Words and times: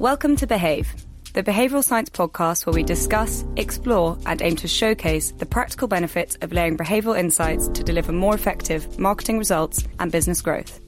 Welcome 0.00 0.34
to 0.36 0.46
Behave, 0.48 0.92
the 1.34 1.44
behavioral 1.44 1.84
science 1.84 2.10
podcast 2.10 2.66
where 2.66 2.74
we 2.74 2.82
discuss, 2.82 3.44
explore, 3.56 4.18
and 4.26 4.42
aim 4.42 4.56
to 4.56 4.66
showcase 4.66 5.30
the 5.30 5.46
practical 5.46 5.86
benefits 5.86 6.36
of 6.42 6.52
layering 6.52 6.76
behavioral 6.76 7.16
insights 7.16 7.68
to 7.68 7.84
deliver 7.84 8.10
more 8.10 8.34
effective 8.34 8.98
marketing 8.98 9.38
results 9.38 9.86
and 10.00 10.10
business 10.10 10.42
growth. 10.42 10.80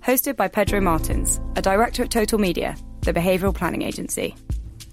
Hosted 0.00 0.36
by 0.36 0.48
Pedro 0.48 0.80
Martins, 0.80 1.38
a 1.56 1.62
director 1.62 2.04
at 2.04 2.10
Total 2.10 2.38
Media, 2.38 2.74
the 3.02 3.12
behavioral 3.12 3.54
planning 3.54 3.82
agency. 3.82 4.34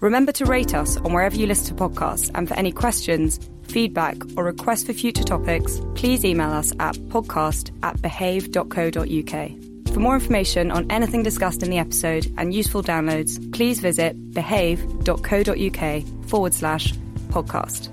Remember 0.02 0.34
to 0.34 0.46
rate 0.46 0.76
us 0.76 0.98
on 0.98 1.14
wherever 1.14 1.38
you 1.38 1.48
listen 1.48 1.78
to 1.78 1.82
podcasts, 1.82 2.30
and 2.36 2.50
for 2.50 2.56
any 2.56 2.74
questions, 2.74 3.40
feedback, 3.64 4.18
or 4.36 4.44
requests 4.44 4.84
for 4.84 4.92
future 4.92 5.24
topics, 5.24 5.80
please 5.96 6.26
email 6.26 6.52
us 6.52 6.74
at 6.82 6.96
podcast 6.96 7.72
at 7.84 8.02
behave.co.uk. 8.02 9.75
For 9.96 10.02
more 10.02 10.16
information 10.16 10.72
on 10.72 10.92
anything 10.92 11.24
discussed 11.24 11.64
in 11.64 11.70
the 11.70 11.78
episode 11.78 12.30
and 12.38 12.54
useful 12.54 12.84
downloads, 12.84 13.40
please 13.54 13.80
visit 13.80 14.34
behave.co.uk 14.34 16.28
forward 16.28 16.54
slash 16.54 16.92
podcast. 17.30 17.88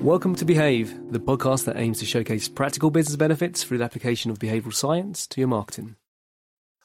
Welcome 0.00 0.34
to 0.36 0.46
Behave, 0.46 1.12
the 1.12 1.20
podcast 1.20 1.66
that 1.66 1.76
aims 1.76 1.98
to 1.98 2.06
showcase 2.06 2.48
practical 2.48 2.90
business 2.90 3.16
benefits 3.16 3.64
through 3.64 3.76
the 3.76 3.84
application 3.84 4.30
of 4.30 4.38
behavioral 4.38 4.72
science 4.72 5.26
to 5.26 5.42
your 5.42 5.48
marketing. 5.48 5.96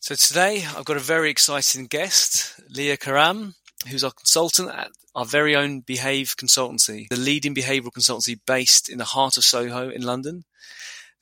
So 0.01 0.15
today 0.15 0.65
I've 0.75 0.83
got 0.83 0.97
a 0.97 0.99
very 0.99 1.29
exciting 1.29 1.85
guest, 1.85 2.59
Leah 2.69 2.97
Karam, 2.97 3.55
who's 3.87 4.03
our 4.03 4.11
consultant 4.11 4.69
at 4.69 4.89
our 5.15 5.23
very 5.23 5.55
own 5.55 5.79
Behave 5.79 6.35
Consultancy, 6.35 7.07
the 7.07 7.15
leading 7.15 7.55
behavioural 7.55 7.93
consultancy 7.93 8.37
based 8.45 8.89
in 8.89 8.97
the 8.97 9.05
heart 9.05 9.37
of 9.37 9.45
Soho 9.45 9.87
in 9.87 10.01
London 10.01 10.43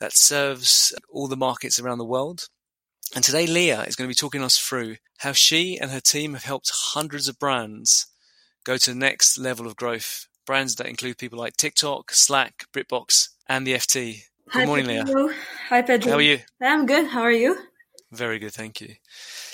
that 0.03 0.11
serves 0.11 0.93
all 1.09 1.29
the 1.29 1.37
markets 1.37 1.79
around 1.79 1.97
the 1.97 2.03
world. 2.03 2.49
And 3.15 3.23
today, 3.23 3.47
Leah 3.47 3.83
is 3.83 3.95
going 3.95 4.05
to 4.05 4.11
be 4.11 4.13
talking 4.13 4.43
us 4.43 4.57
through 4.57 4.97
how 5.19 5.31
she 5.31 5.77
and 5.77 5.91
her 5.91 6.01
team 6.01 6.33
have 6.33 6.43
helped 6.43 6.69
hundreds 6.73 7.29
of 7.29 7.39
brands 7.39 8.07
go 8.65 8.75
to 8.75 8.91
the 8.91 8.99
next 8.99 9.37
level 9.37 9.65
of 9.65 9.77
growth. 9.77 10.27
Brands 10.45 10.75
that 10.75 10.87
include 10.87 11.17
people 11.17 11.39
like 11.39 11.55
TikTok, 11.55 12.11
Slack, 12.11 12.65
BritBox, 12.73 13.29
and 13.47 13.65
the 13.65 13.75
FT. 13.75 14.23
Good 14.51 14.59
Hi, 14.59 14.65
morning, 14.65 14.87
Pedro. 14.87 15.27
Leah. 15.27 15.35
Hi, 15.69 15.81
Pedro. 15.83 16.11
How 16.11 16.17
are 16.17 16.21
you? 16.21 16.39
I'm 16.61 16.85
good. 16.85 17.07
How 17.07 17.21
are 17.21 17.31
you? 17.31 17.57
Very 18.11 18.39
good, 18.39 18.51
thank 18.51 18.81
you. 18.81 18.95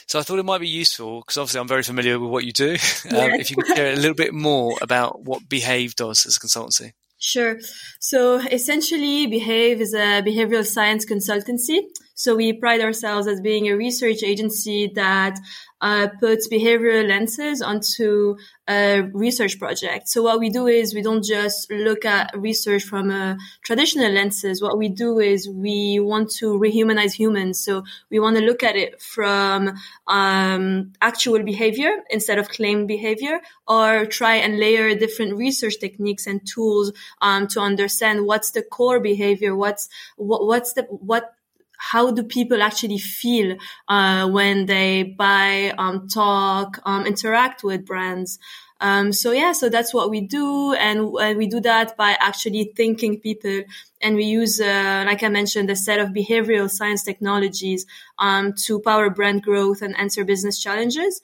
So 0.08 0.18
I 0.18 0.24
thought 0.24 0.40
it 0.40 0.46
might 0.46 0.62
be 0.62 0.68
useful 0.68 1.20
because 1.22 1.38
obviously 1.38 1.60
I'm 1.60 1.68
very 1.68 1.84
familiar 1.84 2.20
with 2.20 2.32
what 2.32 2.44
you 2.44 2.54
do. 2.54 2.72
Um, 3.06 3.34
if 3.34 3.52
you 3.52 3.58
could 3.58 3.68
share 3.68 3.94
a 3.94 3.98
little 3.98 4.16
bit 4.16 4.34
more 4.34 4.74
about 4.82 5.22
what 5.24 5.48
Behave 5.48 5.96
does 5.96 6.26
as 6.26 6.38
a 6.38 6.40
consultancy. 6.40 6.94
Sure. 7.20 7.60
So 8.00 8.38
essentially, 8.38 9.28
Behave 9.28 9.82
is 9.82 9.94
a 9.94 10.22
behavioral 10.24 10.66
science 10.66 11.06
consultancy. 11.06 11.80
So 12.20 12.36
we 12.36 12.52
pride 12.52 12.82
ourselves 12.82 13.28
as 13.28 13.40
being 13.40 13.70
a 13.70 13.78
research 13.78 14.24
agency 14.24 14.92
that 14.96 15.40
uh, 15.80 16.10
puts 16.20 16.50
behavioral 16.50 17.08
lenses 17.08 17.62
onto 17.62 18.36
a 18.68 19.04
research 19.14 19.58
project. 19.58 20.10
So 20.10 20.22
what 20.22 20.38
we 20.38 20.50
do 20.50 20.68
is 20.68 20.94
we 20.94 21.02
don't 21.02 21.24
just 21.24 21.72
look 21.72 22.04
at 22.04 22.32
research 22.36 22.84
from 22.84 23.10
a 23.10 23.38
traditional 23.64 24.12
lenses. 24.12 24.62
What 24.62 24.78
we 24.78 24.90
do 24.90 25.20
is 25.20 25.48
we 25.50 26.02
want 26.02 26.30
to 26.40 26.60
rehumanize 26.60 27.14
humans. 27.14 27.64
So 27.64 27.86
we 28.12 28.20
want 28.20 28.36
to 28.36 28.44
look 28.44 28.64
at 28.64 28.76
it 28.76 29.02
from 29.02 29.72
um, 30.06 30.92
actual 31.02 31.42
behavior 31.44 31.92
instead 32.10 32.38
of 32.38 32.50
claimed 32.50 32.90
behavior, 32.90 33.40
or 33.66 34.06
try 34.06 34.36
and 34.36 34.60
layer 34.60 34.94
different 34.94 35.38
research 35.38 35.80
techniques 35.80 36.28
and 36.28 36.46
tools 36.46 36.92
um, 37.22 37.48
to 37.48 37.62
understand 37.62 38.26
what's 38.26 38.52
the 38.52 38.62
core 38.62 39.00
behavior, 39.00 39.56
what's 39.56 39.88
what, 40.18 40.46
what's 40.46 40.74
the 40.74 40.84
what 40.84 41.34
how 41.80 42.12
do 42.12 42.24
people 42.24 42.62
actually 42.62 43.00
feel 43.00 43.58
uh, 43.88 44.30
when 44.30 44.66
they 44.66 45.04
buy, 45.04 45.74
um, 45.78 46.08
talk, 46.08 46.80
um, 46.86 47.06
interact 47.06 47.64
with 47.64 47.86
brands? 47.86 48.38
Um, 48.82 49.12
so 49.12 49.32
yeah, 49.32 49.54
so 49.54 49.68
that's 49.70 49.94
what 49.94 50.10
we 50.10 50.22
do, 50.22 50.74
and, 50.74 51.12
we 51.38 51.48
do 51.48 51.60
that 51.62 51.98
by 51.98 52.16
actually 52.20 52.72
thinking 52.76 53.20
people, 53.20 53.64
and 54.02 54.16
we 54.16 54.24
use, 54.24 54.62
uh, 54.62 55.04
like 55.06 55.22
I 55.22 55.30
mentioned, 55.30 55.70
a 55.70 55.76
set 55.76 56.00
of 56.00 56.10
behavioral 56.10 56.70
science 56.70 57.04
technologies 57.04 57.86
um, 58.20 58.54
to 58.66 58.80
power 58.80 59.10
brand 59.10 59.44
growth 59.44 59.82
and 59.82 59.98
answer 59.98 60.24
business 60.24 60.62
challenges. 60.62 61.22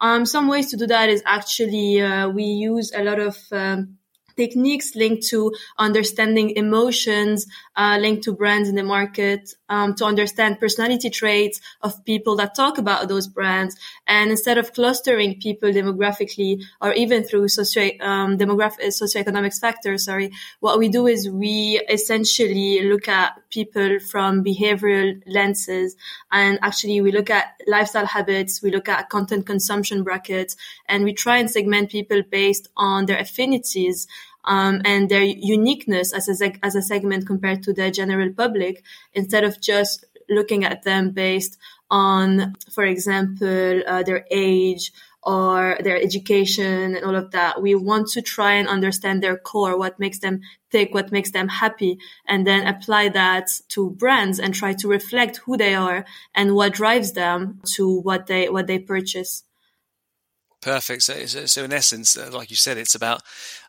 Um, 0.00 0.24
some 0.26 0.48
ways 0.48 0.70
to 0.70 0.76
do 0.76 0.86
that 0.86 1.08
is 1.08 1.22
actually 1.26 2.00
uh, 2.00 2.28
we 2.28 2.44
use 2.44 2.92
a 2.94 3.02
lot 3.04 3.18
of 3.18 3.38
um, 3.52 3.98
techniques 4.36 4.94
linked 4.94 5.26
to 5.28 5.52
understanding 5.78 6.50
emotions, 6.50 7.46
uh, 7.76 7.98
linked 8.00 8.24
to 8.24 8.32
brands 8.32 8.68
in 8.68 8.74
the 8.74 8.82
market, 8.82 9.54
um, 9.68 9.94
to 9.94 10.04
understand 10.04 10.60
personality 10.60 11.10
traits 11.10 11.60
of 11.82 12.04
people 12.04 12.36
that 12.36 12.54
talk 12.54 12.78
about 12.78 13.08
those 13.08 13.26
brands. 13.26 13.76
And 14.06 14.30
instead 14.30 14.58
of 14.58 14.72
clustering 14.72 15.40
people 15.40 15.70
demographically 15.70 16.62
or 16.80 16.92
even 16.92 17.24
through 17.24 17.48
socio 17.48 17.90
um, 18.00 18.38
demographic 18.38 18.88
socioeconomic 18.88 19.58
factors, 19.58 20.04
sorry, 20.04 20.32
what 20.60 20.78
we 20.78 20.88
do 20.88 21.06
is 21.06 21.28
we 21.28 21.80
essentially 21.88 22.88
look 22.88 23.08
at 23.08 23.32
people 23.50 23.98
from 24.00 24.44
behavioral 24.44 25.20
lenses, 25.26 25.96
and 26.30 26.58
actually 26.62 27.00
we 27.00 27.12
look 27.12 27.30
at 27.30 27.54
lifestyle 27.66 28.06
habits, 28.06 28.62
we 28.62 28.70
look 28.70 28.88
at 28.88 29.08
content 29.08 29.46
consumption 29.46 30.02
brackets, 30.02 30.56
and 30.88 31.04
we 31.04 31.12
try 31.12 31.38
and 31.38 31.50
segment 31.50 31.90
people 31.90 32.22
based 32.30 32.68
on 32.76 33.06
their 33.06 33.18
affinities 33.18 34.06
um, 34.44 34.82
and 34.84 35.08
their 35.08 35.22
uniqueness 35.22 36.12
as 36.12 36.28
a, 36.40 36.52
as 36.62 36.74
a 36.74 36.82
segment 36.82 37.26
compared 37.26 37.62
to 37.62 37.72
the 37.72 37.90
general 37.90 38.32
public 38.32 38.82
instead 39.12 39.44
of 39.44 39.60
just 39.60 40.04
looking 40.28 40.64
at 40.64 40.82
them 40.84 41.10
based 41.10 41.58
on, 41.90 42.54
for 42.72 42.84
example, 42.84 43.82
uh, 43.86 44.02
their 44.02 44.26
age 44.30 44.92
or 45.22 45.78
their 45.82 45.96
education 45.96 46.96
and 46.96 47.04
all 47.04 47.16
of 47.16 47.30
that. 47.30 47.62
We 47.62 47.74
want 47.74 48.08
to 48.08 48.22
try 48.22 48.54
and 48.54 48.68
understand 48.68 49.22
their 49.22 49.36
core, 49.36 49.78
what 49.78 49.98
makes 49.98 50.18
them 50.18 50.40
tick, 50.70 50.92
what 50.92 51.12
makes 51.12 51.30
them 51.30 51.48
happy, 51.48 51.98
and 52.26 52.46
then 52.46 52.66
apply 52.66 53.08
that 53.10 53.48
to 53.70 53.90
brands 53.90 54.38
and 54.38 54.54
try 54.54 54.74
to 54.74 54.88
reflect 54.88 55.38
who 55.38 55.56
they 55.56 55.74
are 55.74 56.04
and 56.34 56.54
what 56.54 56.74
drives 56.74 57.12
them 57.12 57.60
to 57.74 58.00
what 58.00 58.26
they, 58.26 58.48
what 58.48 58.66
they 58.66 58.78
purchase. 58.78 59.44
Perfect. 60.64 61.02
So, 61.02 61.26
so, 61.26 61.44
so 61.44 61.62
in 61.62 61.74
essence, 61.74 62.16
uh, 62.16 62.30
like 62.32 62.48
you 62.48 62.56
said, 62.56 62.78
it's 62.78 62.94
about 62.94 63.20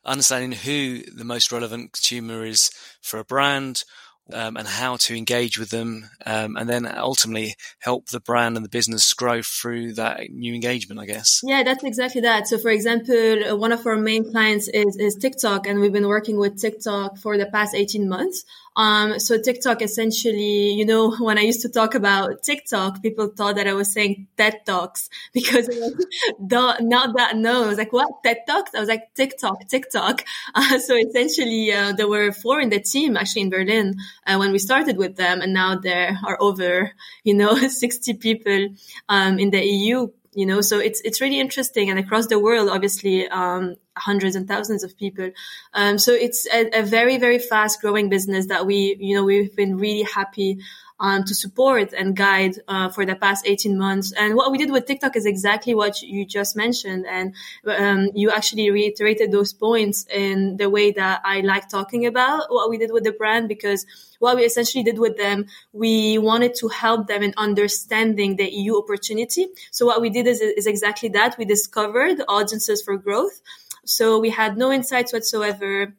understanding 0.05 0.53
who 0.53 1.01
the 1.13 1.25
most 1.25 1.51
relevant 1.51 1.91
consumer 1.91 2.45
is 2.45 2.71
for 3.01 3.19
a 3.19 3.25
brand 3.25 3.83
um, 4.31 4.55
and 4.55 4.65
how 4.65 4.95
to 4.95 5.15
engage 5.15 5.59
with 5.59 5.71
them, 5.71 6.09
um, 6.25 6.55
and 6.55 6.69
then 6.69 6.87
ultimately 6.97 7.55
help 7.79 8.07
the 8.07 8.21
brand 8.21 8.55
and 8.55 8.63
the 8.63 8.69
business 8.69 9.13
grow 9.13 9.41
through 9.41 9.93
that 9.95 10.29
new 10.29 10.53
engagement, 10.53 11.01
I 11.01 11.05
guess. 11.05 11.41
Yeah, 11.43 11.63
that's 11.63 11.83
exactly 11.83 12.21
that. 12.21 12.47
So, 12.47 12.57
for 12.57 12.71
example, 12.71 13.57
one 13.57 13.73
of 13.73 13.85
our 13.85 13.97
main 13.97 14.31
clients 14.31 14.69
is, 14.69 14.95
is 14.95 15.15
TikTok, 15.15 15.67
and 15.67 15.81
we've 15.81 15.91
been 15.91 16.07
working 16.07 16.37
with 16.37 16.59
TikTok 16.59 17.17
for 17.17 17.37
the 17.37 17.45
past 17.45 17.75
18 17.75 18.07
months. 18.07 18.45
Um, 18.75 19.19
so 19.19 19.41
TikTok 19.41 19.81
essentially, 19.81 20.71
you 20.71 20.85
know, 20.85 21.15
when 21.19 21.37
I 21.37 21.41
used 21.41 21.61
to 21.61 21.69
talk 21.69 21.95
about 21.95 22.43
TikTok, 22.43 23.01
people 23.01 23.27
thought 23.27 23.55
that 23.55 23.67
I 23.67 23.73
was 23.73 23.91
saying 23.91 24.27
TED 24.37 24.65
Talks 24.65 25.09
because 25.33 25.69
it 25.69 25.79
was 25.79 26.05
not 26.81 27.15
that, 27.15 27.37
no, 27.37 27.63
I 27.63 27.67
was 27.67 27.77
like, 27.77 27.93
what? 27.93 28.23
TED 28.23 28.39
Talks? 28.47 28.71
I 28.75 28.79
was 28.79 28.89
like, 28.89 29.13
TikTok, 29.15 29.67
TikTok. 29.67 30.23
Uh, 30.53 30.79
so 30.79 30.95
essentially, 30.95 31.71
uh, 31.71 31.93
there 31.93 32.07
were 32.07 32.31
four 32.31 32.59
in 32.59 32.69
the 32.69 32.79
team 32.79 33.17
actually 33.17 33.43
in 33.43 33.49
Berlin 33.49 33.95
uh, 34.27 34.37
when 34.37 34.51
we 34.51 34.59
started 34.59 34.97
with 34.97 35.15
them. 35.15 35.41
And 35.41 35.53
now 35.53 35.75
there 35.75 36.19
are 36.25 36.37
over, 36.41 36.91
you 37.23 37.33
know, 37.33 37.55
60 37.55 38.13
people, 38.15 38.69
um, 39.09 39.39
in 39.39 39.51
the 39.51 39.63
EU 39.63 40.07
you 40.35 40.45
know 40.45 40.61
so 40.61 40.79
it's 40.79 41.01
it's 41.01 41.21
really 41.21 41.39
interesting. 41.39 41.89
And 41.89 41.97
across 41.97 42.27
the 42.27 42.39
world 42.39 42.69
obviously 42.69 43.27
um, 43.27 43.75
hundreds 43.97 44.35
and 44.35 44.47
thousands 44.47 44.83
of 44.83 44.97
people. 44.97 45.31
Um, 45.73 45.97
so 45.97 46.11
it's 46.11 46.45
a, 46.53 46.79
a, 46.79 46.83
very 46.83 47.17
very 47.17 47.39
fast 47.39 47.81
growing 47.81 48.09
business 48.09 48.47
that 48.47 48.65
we 48.65 48.97
you 48.99 49.15
know 49.15 49.23
we've 49.23 49.55
been 49.55 49.77
really 49.77 50.03
happy 50.03 50.59
um, 50.99 51.23
to 51.25 51.35
support 51.35 51.93
and 51.93 52.15
guide 52.15 52.55
uh, 52.67 52.89
for 52.89 53.05
the 53.05 53.15
past 53.15 53.45
18 53.45 53.77
months. 53.77 54.13
And 54.13 54.35
what 54.35 54.51
we 54.51 54.57
did 54.57 54.71
with 54.71 54.85
tiktok 54.85 55.15
is 55.15 55.25
exactly 55.25 55.73
what 55.73 56.01
you 56.01 56.25
just 56.25 56.55
mentioned. 56.55 57.05
And 57.05 57.33
um, 57.67 58.11
you 58.13 58.31
actually 58.31 58.69
reiterated 58.71 59.31
those 59.31 59.53
points 59.53 60.05
in 60.09 60.57
the 60.57 60.69
way 60.69 60.91
that 60.91 61.21
i 61.25 61.41
like 61.41 61.67
talking 61.69 62.05
about 62.05 62.45
what 62.49 62.69
we 62.69 62.77
did 62.77 62.91
with 62.91 63.03
the 63.03 63.11
brand 63.11 63.47
because 63.47 63.85
what 64.19 64.35
we 64.35 64.43
essentially 64.43 64.83
did 64.83 64.99
with 64.99 65.17
them, 65.17 65.47
we 65.73 66.17
wanted 66.17 66.55
to 66.55 66.67
help 66.67 67.07
them 67.07 67.23
in 67.23 67.33
understanding 67.37 68.35
the 68.35 68.49
EU 68.49 68.77
opportunity. 68.77 69.47
So 69.71 69.85
what 69.85 70.01
we 70.01 70.09
did 70.09 70.27
is, 70.27 70.41
is 70.41 70.67
exactly 70.67 71.09
that. 71.09 71.37
We 71.37 71.45
discovered 71.45 72.21
audiences 72.27 72.81
for 72.81 72.97
growth. 72.97 73.41
So 73.85 74.19
we 74.19 74.29
had 74.29 74.57
no 74.57 74.71
insights 74.71 75.13
whatsoever 75.13 75.93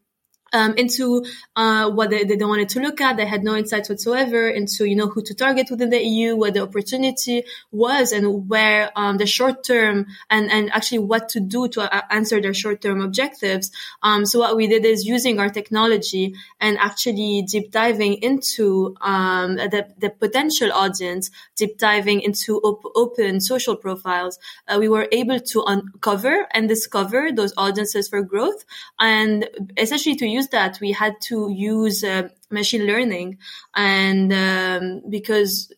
um, 0.53 0.75
into 0.77 1.25
uh, 1.55 1.91
what 1.91 2.11
they, 2.11 2.25
they 2.25 2.37
wanted 2.45 2.69
to 2.71 2.81
look 2.81 3.01
at. 3.01 3.17
They 3.17 3.27
had 3.27 3.43
no 3.43 3.57
insights 3.57 3.89
whatsoever 3.89 4.49
into, 4.49 4.85
you 4.85 4.97
know, 4.97 5.09
who 5.09 5.23
to 5.23 5.35
target 5.35 5.69
within 5.71 5.91
the 5.91 6.03
EU, 6.03 6.37
what 6.37 6.55
the 6.55 6.63
opportunity 6.63 7.45
was 7.71 8.13
and 8.13 8.49
where 8.49 8.91
um, 8.97 9.19
the 9.19 9.27
short 9.27 9.65
term 9.65 10.07
and, 10.31 10.51
and 10.51 10.73
actually 10.73 11.01
what 11.01 11.29
to 11.31 11.41
do 11.41 11.69
to 11.69 11.93
uh, 11.93 12.03
answer 12.11 12.41
their 12.41 12.55
short 12.55 12.81
term 12.81 13.01
objectives. 13.01 13.71
Um, 14.03 14.27
so 14.27 14.41
what 14.41 14.57
we 14.57 14.67
did 14.67 14.85
is 14.85 15.05
using 15.05 15.39
our 15.41 15.49
technology 15.49 16.35
and 16.61 16.79
actually 16.79 17.43
deep 17.43 17.71
diving 17.71 18.15
into 18.15 18.97
um, 19.01 19.57
the, 19.57 19.87
the 19.99 20.11
potential 20.11 20.73
audience, 20.73 21.31
deep 21.57 21.79
diving 21.79 22.21
into 22.21 22.59
op- 22.59 22.93
open 22.95 23.41
social 23.41 23.77
profiles, 23.77 24.39
uh, 24.69 24.77
we 24.79 24.89
were 24.89 25.09
able 25.13 25.41
to 25.41 25.63
uncover 25.67 26.47
and 26.53 26.69
discover 26.69 27.31
those 27.33 27.53
audiences 27.57 28.09
for 28.09 28.23
growth 28.23 28.65
and 28.99 29.49
essentially 29.77 30.15
to 30.17 30.27
use 30.39 30.49
that, 30.49 30.79
we 30.81 30.93
had 30.93 31.15
to 31.29 31.51
use 31.51 32.05
uh, 32.05 32.29
machine 32.51 32.85
learning, 32.87 33.39
and 33.75 34.33
um, 34.33 35.03
because 35.09 35.73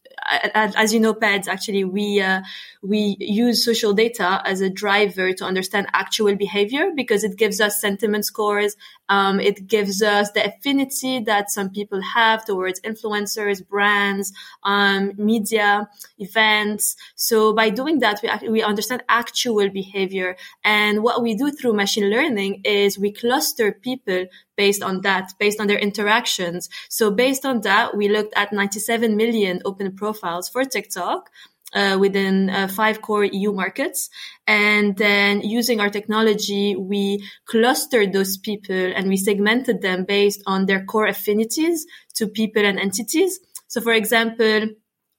as 0.55 0.93
you 0.93 1.01
know, 1.01 1.15
PEDS, 1.15 1.49
actually, 1.49 1.85
we, 1.85 2.21
uh, 2.21 2.43
we 2.83 3.17
use 3.19 3.65
social 3.65 3.93
data 3.93 4.43
as 4.45 4.61
a 4.61 4.71
driver 4.71 5.33
to 5.33 5.45
understand 5.45 5.87
actual 5.93 6.35
behavior 6.37 6.91
because 6.95 7.25
it 7.25 7.37
gives 7.37 7.61
us 7.61 7.81
sentiment 7.81 8.25
scores. 8.25 8.77
Um, 9.09 9.41
it 9.41 9.67
gives 9.67 10.03
us 10.03 10.31
the 10.33 10.45
affinity 10.47 11.21
that 11.21 11.51
some 11.51 11.71
people 11.71 12.01
have 12.03 12.45
towards 12.45 12.81
influencers, 12.81 13.67
brands, 13.67 14.33
um, 14.65 15.13
media, 15.17 15.89
events. 16.19 16.97
So 17.15 17.53
by 17.53 17.71
doing 17.71 18.01
that, 18.01 18.21
we, 18.23 18.49
we 18.49 18.63
understand 18.63 19.03
actual 19.09 19.69
behavior. 19.71 20.37
And 20.65 21.03
what 21.03 21.23
we 21.23 21.35
do 21.35 21.51
through 21.51 21.73
machine 21.73 22.11
learning 22.11 22.63
is 22.65 22.99
we 22.99 23.13
cluster 23.13 23.73
people 23.73 24.27
based 24.59 24.83
on 24.83 25.01
that, 25.03 25.33
based 25.39 25.61
on 25.61 25.69
their 25.69 25.79
interactions. 25.79 26.69
So 26.91 27.11
based 27.11 27.47
on 27.47 27.63
that, 27.63 27.97
we 27.97 28.11
looked 28.11 28.35
at 28.37 28.53
97 28.53 29.17
million 29.17 29.63
open 29.65 29.97
profiles 29.97 30.51
for 30.51 30.65
TikTok. 30.65 31.31
Uh, 31.75 31.99
within 32.01 32.49
uh, 32.49 32.67
five 32.67 33.03
core 33.03 33.25
EU 33.25 33.53
markets. 33.53 34.09
And 34.47 34.97
then 34.97 35.43
using 35.43 35.81
our 35.83 35.91
technology, 35.91 36.75
we 36.75 37.23
clustered 37.45 38.15
those 38.15 38.39
people 38.39 38.93
and 38.97 39.07
we 39.07 39.19
segmented 39.19 39.83
them 39.83 40.07
based 40.07 40.43
on 40.47 40.65
their 40.65 40.87
core 40.87 41.07
affinities 41.07 41.85
to 42.15 42.27
people 42.27 42.65
and 42.65 42.81
entities. 42.81 43.39
So 43.67 43.83
for 43.83 43.93
example, 43.93 44.69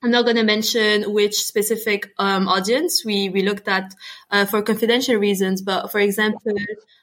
I'm 0.02 0.12
not 0.12 0.26
going 0.26 0.38
to 0.38 0.44
mention 0.56 1.14
which 1.14 1.36
specific 1.36 2.14
um, 2.18 2.48
audience 2.48 3.06
we, 3.06 3.30
we 3.30 3.44
looked 3.44 3.68
at 3.68 3.94
uh, 4.32 4.46
for 4.46 4.64
confidential 4.64 5.18
reasons, 5.18 5.62
but 5.62 5.92
for 5.92 6.00
example, 6.00 6.58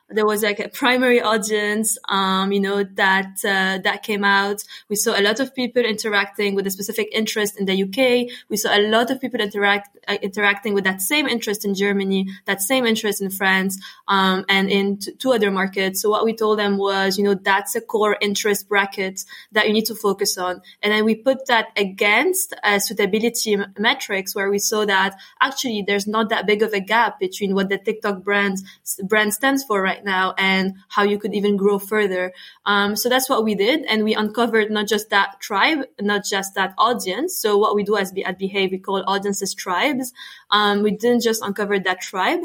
there 0.08 0.26
was 0.26 0.43
like 0.43 0.61
a 0.61 0.69
primary 0.69 1.20
audience, 1.20 1.99
um, 2.08 2.53
you 2.53 2.61
know, 2.61 2.85
that, 2.94 3.38
uh, 3.44 3.79
that 3.82 4.05
came 4.05 4.23
out. 4.23 4.62
We 4.88 4.94
saw 4.94 5.19
a 5.19 5.23
lot 5.23 5.41
of 5.41 5.55
people 5.55 5.82
interacting 5.82 6.55
with 6.55 6.67
a 6.67 6.70
specific 6.70 7.08
interest 7.12 7.58
in 7.58 7.67
the 7.67 7.82
UK. 7.82 8.31
We 8.49 8.56
saw 8.56 8.76
a 8.76 8.87
lot 8.88 9.11
of 9.11 9.20
people 9.20 9.41
interact, 9.41 9.99
uh, 10.06 10.19
interacting 10.23 10.75
with 10.75 10.85
that 10.85 11.00
same 11.00 11.26
interest 11.26 11.64
in 11.64 11.75
Germany, 11.75 12.29
that 12.44 12.62
same 12.62 12.87
interest 12.87 13.20
in 13.20 13.31
France, 13.31 13.82
um, 14.06 14.44
and 14.49 14.70
in 14.70 14.99
t- 14.99 15.12
two 15.12 15.32
other 15.32 15.50
markets. 15.50 16.03
So 16.03 16.11
what 16.11 16.25
we 16.25 16.35
told 16.35 16.61
them 16.61 16.76
was, 16.76 17.19
you 17.19 17.25
know, 17.25 17.35
that's 17.35 17.75
a 17.75 17.81
core 17.81 18.17
interest 18.20 18.69
bracket 18.69 19.25
that 19.53 19.67
you 19.67 19.73
need 19.73 19.87
to 19.87 19.97
focus 19.97 20.38
on. 20.38 20.62
And 20.82 20.93
then 20.93 21.05
we 21.05 21.17
put 21.17 21.47
that 21.47 21.69
against 21.76 22.55
uh, 22.62 22.79
suitability 22.79 23.55
m- 23.55 23.75
metrics 23.76 24.37
where 24.37 24.50
we 24.50 24.61
saw 24.61 24.85
that 24.85 25.19
actually 25.41 25.82
there's 25.85 26.06
not 26.06 26.29
that 26.29 26.47
big 26.47 26.62
of 26.62 26.73
a 26.73 26.81
gap 26.81 27.19
between 27.19 27.55
what 27.56 27.69
the 27.69 27.79
TikTok 27.79 28.23
brand, 28.23 28.58
brand 29.03 29.35
stands 29.35 29.64
for 29.64 29.82
right 29.82 29.95
right 29.96 30.04
now 30.04 30.34
and 30.38 30.75
how 30.88 31.02
you 31.02 31.19
could 31.19 31.34
even 31.34 31.56
grow 31.56 31.78
further. 31.78 32.32
Um, 32.64 32.96
so 32.96 33.08
that's 33.08 33.28
what 33.28 33.44
we 33.44 33.54
did. 33.54 33.84
And 33.84 34.04
we 34.04 34.14
uncovered 34.14 34.70
not 34.70 34.87
just 34.87 35.10
that 35.10 35.40
tribe, 35.40 35.84
not 36.00 36.25
just 36.25 36.54
that 36.54 36.75
audience. 36.78 37.37
So 37.37 37.58
what 37.58 37.75
we 37.75 37.82
do 37.82 37.96
as 37.96 38.12
at 38.25 38.38
Behave, 38.38 38.70
we 38.70 38.78
call 38.78 39.02
audiences 39.06 39.54
tribes. 39.54 40.12
Um, 40.50 40.82
we 40.82 40.93
didn't 40.93 41.22
just 41.22 41.43
uncover 41.43 41.78
that 41.78 42.00
tribe. 42.00 42.40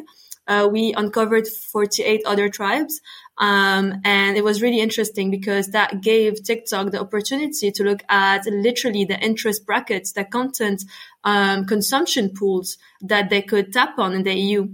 Uh, 0.48 0.68
we 0.72 0.94
uncovered 0.94 1.48
48 1.48 2.24
other 2.26 2.50
tribes. 2.50 3.00
Um, 3.38 4.02
and 4.04 4.38
it 4.38 4.44
was 4.44 4.62
really 4.62 4.80
interesting 4.80 5.32
because 5.32 5.68
that 5.70 6.02
gave 6.02 6.44
TikTok 6.44 6.92
the 6.92 7.00
opportunity 7.00 7.72
to 7.72 7.84
look 7.84 8.04
at 8.10 8.46
literally 8.46 9.06
the 9.06 9.20
interest 9.20 9.66
brackets, 9.66 10.14
the 10.14 10.26
content 10.26 10.84
um, 11.24 11.66
consumption 11.66 12.30
pools 12.30 12.78
that 13.02 13.30
they 13.30 13.42
could 13.42 13.72
tap 13.72 13.98
on 13.98 14.14
in 14.14 14.24
the 14.24 14.34
EU 14.34 14.68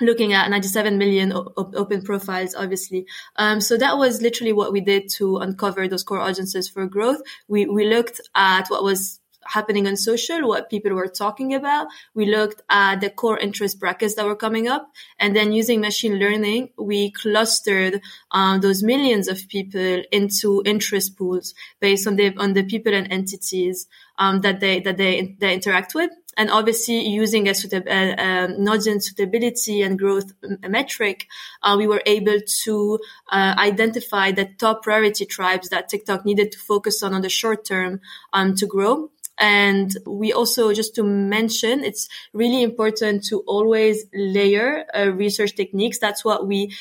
looking 0.00 0.32
at 0.32 0.50
97 0.50 0.98
million 0.98 1.32
open 1.56 2.02
profiles, 2.02 2.54
obviously. 2.54 3.06
Um, 3.36 3.60
so 3.60 3.76
that 3.76 3.98
was 3.98 4.22
literally 4.22 4.52
what 4.52 4.72
we 4.72 4.80
did 4.80 5.08
to 5.16 5.38
uncover 5.38 5.88
those 5.88 6.02
core 6.02 6.20
audiences 6.20 6.68
for 6.68 6.86
growth. 6.86 7.20
We, 7.48 7.66
we 7.66 7.88
looked 7.88 8.20
at 8.34 8.68
what 8.68 8.82
was 8.82 9.20
happening 9.48 9.86
on 9.86 9.96
social, 9.96 10.46
what 10.46 10.70
people 10.70 10.92
were 10.92 11.08
talking 11.08 11.54
about. 11.54 11.88
We 12.14 12.26
looked 12.26 12.62
at 12.68 13.00
the 13.00 13.10
core 13.10 13.38
interest 13.38 13.80
brackets 13.80 14.14
that 14.14 14.26
were 14.26 14.36
coming 14.36 14.68
up. 14.68 14.90
And 15.18 15.34
then 15.34 15.52
using 15.52 15.80
machine 15.80 16.18
learning, 16.18 16.70
we 16.76 17.10
clustered 17.12 18.00
um, 18.30 18.60
those 18.60 18.82
millions 18.82 19.28
of 19.28 19.48
people 19.48 20.02
into 20.12 20.62
interest 20.66 21.16
pools 21.16 21.54
based 21.80 22.06
on 22.06 22.16
the, 22.16 22.36
on 22.36 22.52
the 22.52 22.64
people 22.64 22.94
and 22.94 23.10
entities 23.10 23.86
um, 24.18 24.42
that 24.42 24.60
they, 24.60 24.80
that 24.80 24.96
they, 24.96 25.36
they 25.38 25.54
interact 25.54 25.94
with 25.94 26.10
and 26.38 26.50
obviously 26.50 27.06
using 27.06 27.48
a, 27.48 27.52
suitab- 27.52 27.88
uh, 27.88 28.70
audience 28.70 29.08
suitability 29.08 29.82
and 29.82 29.98
growth 29.98 30.32
metric, 30.66 31.26
uh, 31.62 31.74
we 31.76 31.86
were 31.86 32.02
able 32.06 32.38
to 32.62 32.98
uh, 33.30 33.54
identify 33.58 34.30
the 34.30 34.46
top 34.56 34.84
priority 34.84 35.26
tribes 35.26 35.68
that 35.68 35.88
TikTok 35.88 36.24
needed 36.24 36.52
to 36.52 36.58
focus 36.58 37.02
on 37.02 37.12
on 37.12 37.22
the 37.22 37.28
short 37.28 37.64
term 37.64 38.00
um, 38.32 38.54
to 38.54 38.66
grow. 38.66 39.10
And 39.38 39.96
we 40.04 40.32
also, 40.32 40.72
just 40.72 40.96
to 40.96 41.04
mention, 41.04 41.84
it's 41.84 42.08
really 42.32 42.62
important 42.62 43.24
to 43.26 43.40
always 43.46 44.04
layer 44.12 44.84
uh, 44.92 45.10
research 45.10 45.54
techniques. 45.54 45.98
That's 45.98 46.24
what 46.24 46.46
we 46.46 46.74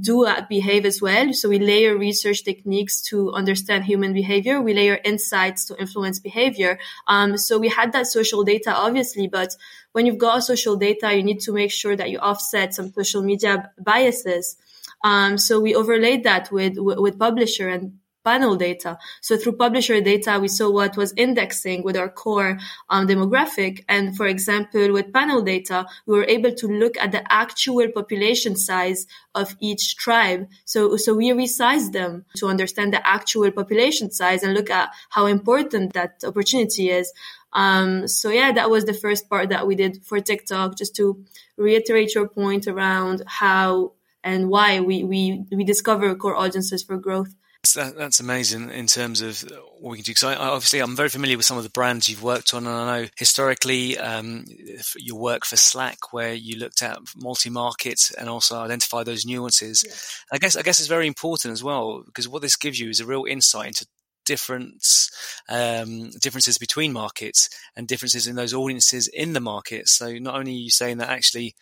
do 0.00 0.24
at 0.26 0.48
Behave 0.48 0.86
as 0.86 1.02
well. 1.02 1.32
So 1.32 1.48
we 1.48 1.58
layer 1.58 1.96
research 1.96 2.44
techniques 2.44 3.02
to 3.02 3.32
understand 3.32 3.84
human 3.84 4.12
behavior. 4.12 4.60
We 4.60 4.74
layer 4.74 4.98
insights 5.04 5.64
to 5.66 5.76
influence 5.76 6.18
behavior. 6.18 6.78
Um, 7.06 7.36
so 7.36 7.58
we 7.58 7.68
had 7.68 7.92
that 7.92 8.06
social 8.06 8.44
data, 8.44 8.72
obviously, 8.72 9.26
but 9.28 9.56
when 9.92 10.06
you've 10.06 10.18
got 10.18 10.44
social 10.44 10.76
data, 10.76 11.14
you 11.14 11.22
need 11.22 11.40
to 11.40 11.52
make 11.52 11.70
sure 11.70 11.96
that 11.96 12.10
you 12.10 12.18
offset 12.18 12.74
some 12.74 12.92
social 12.92 13.22
media 13.22 13.70
biases. 13.78 14.56
Um, 15.02 15.36
so 15.36 15.60
we 15.60 15.74
overlaid 15.74 16.24
that 16.24 16.50
with, 16.50 16.78
with, 16.78 16.98
with 16.98 17.18
publisher 17.18 17.68
and 17.68 17.98
panel 18.24 18.56
data. 18.56 18.98
So 19.20 19.36
through 19.36 19.56
publisher 19.56 20.00
data, 20.00 20.38
we 20.40 20.48
saw 20.48 20.70
what 20.70 20.96
was 20.96 21.12
indexing 21.16 21.82
with 21.84 21.96
our 21.96 22.08
core 22.08 22.58
um, 22.88 23.06
demographic. 23.06 23.84
And 23.88 24.16
for 24.16 24.26
example, 24.26 24.92
with 24.92 25.12
panel 25.12 25.42
data, 25.42 25.86
we 26.06 26.16
were 26.16 26.24
able 26.24 26.52
to 26.54 26.66
look 26.66 26.96
at 26.98 27.12
the 27.12 27.30
actual 27.32 27.86
population 27.92 28.56
size 28.56 29.06
of 29.34 29.54
each 29.60 29.96
tribe. 29.96 30.48
So, 30.64 30.96
so 30.96 31.14
we 31.14 31.30
resized 31.30 31.92
them 31.92 32.24
to 32.36 32.46
understand 32.48 32.92
the 32.92 33.06
actual 33.06 33.50
population 33.50 34.10
size 34.10 34.42
and 34.42 34.54
look 34.54 34.70
at 34.70 34.90
how 35.10 35.26
important 35.26 35.92
that 35.92 36.22
opportunity 36.24 36.90
is. 36.90 37.12
Um, 37.52 38.08
so 38.08 38.30
yeah, 38.30 38.52
that 38.52 38.70
was 38.70 38.84
the 38.84 38.94
first 38.94 39.28
part 39.28 39.50
that 39.50 39.66
we 39.66 39.76
did 39.76 40.04
for 40.04 40.18
TikTok, 40.18 40.76
just 40.76 40.96
to 40.96 41.24
reiterate 41.56 42.14
your 42.14 42.28
point 42.28 42.66
around 42.66 43.22
how 43.26 43.92
and 44.24 44.48
why 44.48 44.80
we, 44.80 45.04
we, 45.04 45.44
we 45.52 45.64
discover 45.64 46.14
core 46.14 46.34
audiences 46.34 46.82
for 46.82 46.96
growth. 46.96 47.34
That, 47.72 47.96
that's 47.96 48.20
amazing 48.20 48.70
in 48.70 48.86
terms 48.86 49.22
of 49.22 49.40
what 49.80 49.90
we 49.90 49.96
can 49.96 50.04
do. 50.04 50.10
Because 50.10 50.24
I, 50.24 50.34
obviously, 50.36 50.80
I'm 50.80 50.94
very 50.94 51.08
familiar 51.08 51.36
with 51.36 51.46
some 51.46 51.56
of 51.56 51.64
the 51.64 51.70
brands 51.70 52.08
you've 52.08 52.22
worked 52.22 52.54
on, 52.54 52.66
and 52.66 52.76
I 52.76 53.00
know 53.00 53.08
historically 53.16 53.98
um, 53.98 54.44
your 54.96 55.18
work 55.18 55.44
for 55.44 55.56
Slack, 55.56 56.12
where 56.12 56.34
you 56.34 56.58
looked 56.58 56.82
at 56.82 56.98
multi-market 57.16 58.12
and 58.18 58.28
also 58.28 58.58
identify 58.58 59.02
those 59.02 59.24
nuances. 59.24 59.84
Yeah. 59.86 59.94
I 60.36 60.38
guess 60.38 60.56
I 60.56 60.62
guess 60.62 60.78
it's 60.78 60.88
very 60.88 61.06
important 61.06 61.52
as 61.52 61.64
well 61.64 62.02
because 62.04 62.28
what 62.28 62.42
this 62.42 62.56
gives 62.56 62.78
you 62.78 62.90
is 62.90 63.00
a 63.00 63.06
real 63.06 63.24
insight 63.24 63.68
into 63.68 63.86
different 64.24 64.82
um, 65.48 66.10
differences 66.20 66.58
between 66.58 66.92
markets 66.92 67.48
and 67.76 67.86
differences 67.86 68.26
in 68.26 68.36
those 68.36 68.54
audiences 68.54 69.08
in 69.08 69.32
the 69.32 69.40
market. 69.40 69.88
So 69.88 70.14
not 70.14 70.34
only 70.34 70.52
are 70.52 70.54
you 70.54 70.70
saying 70.70 70.98
that 70.98 71.10
actually 71.10 71.54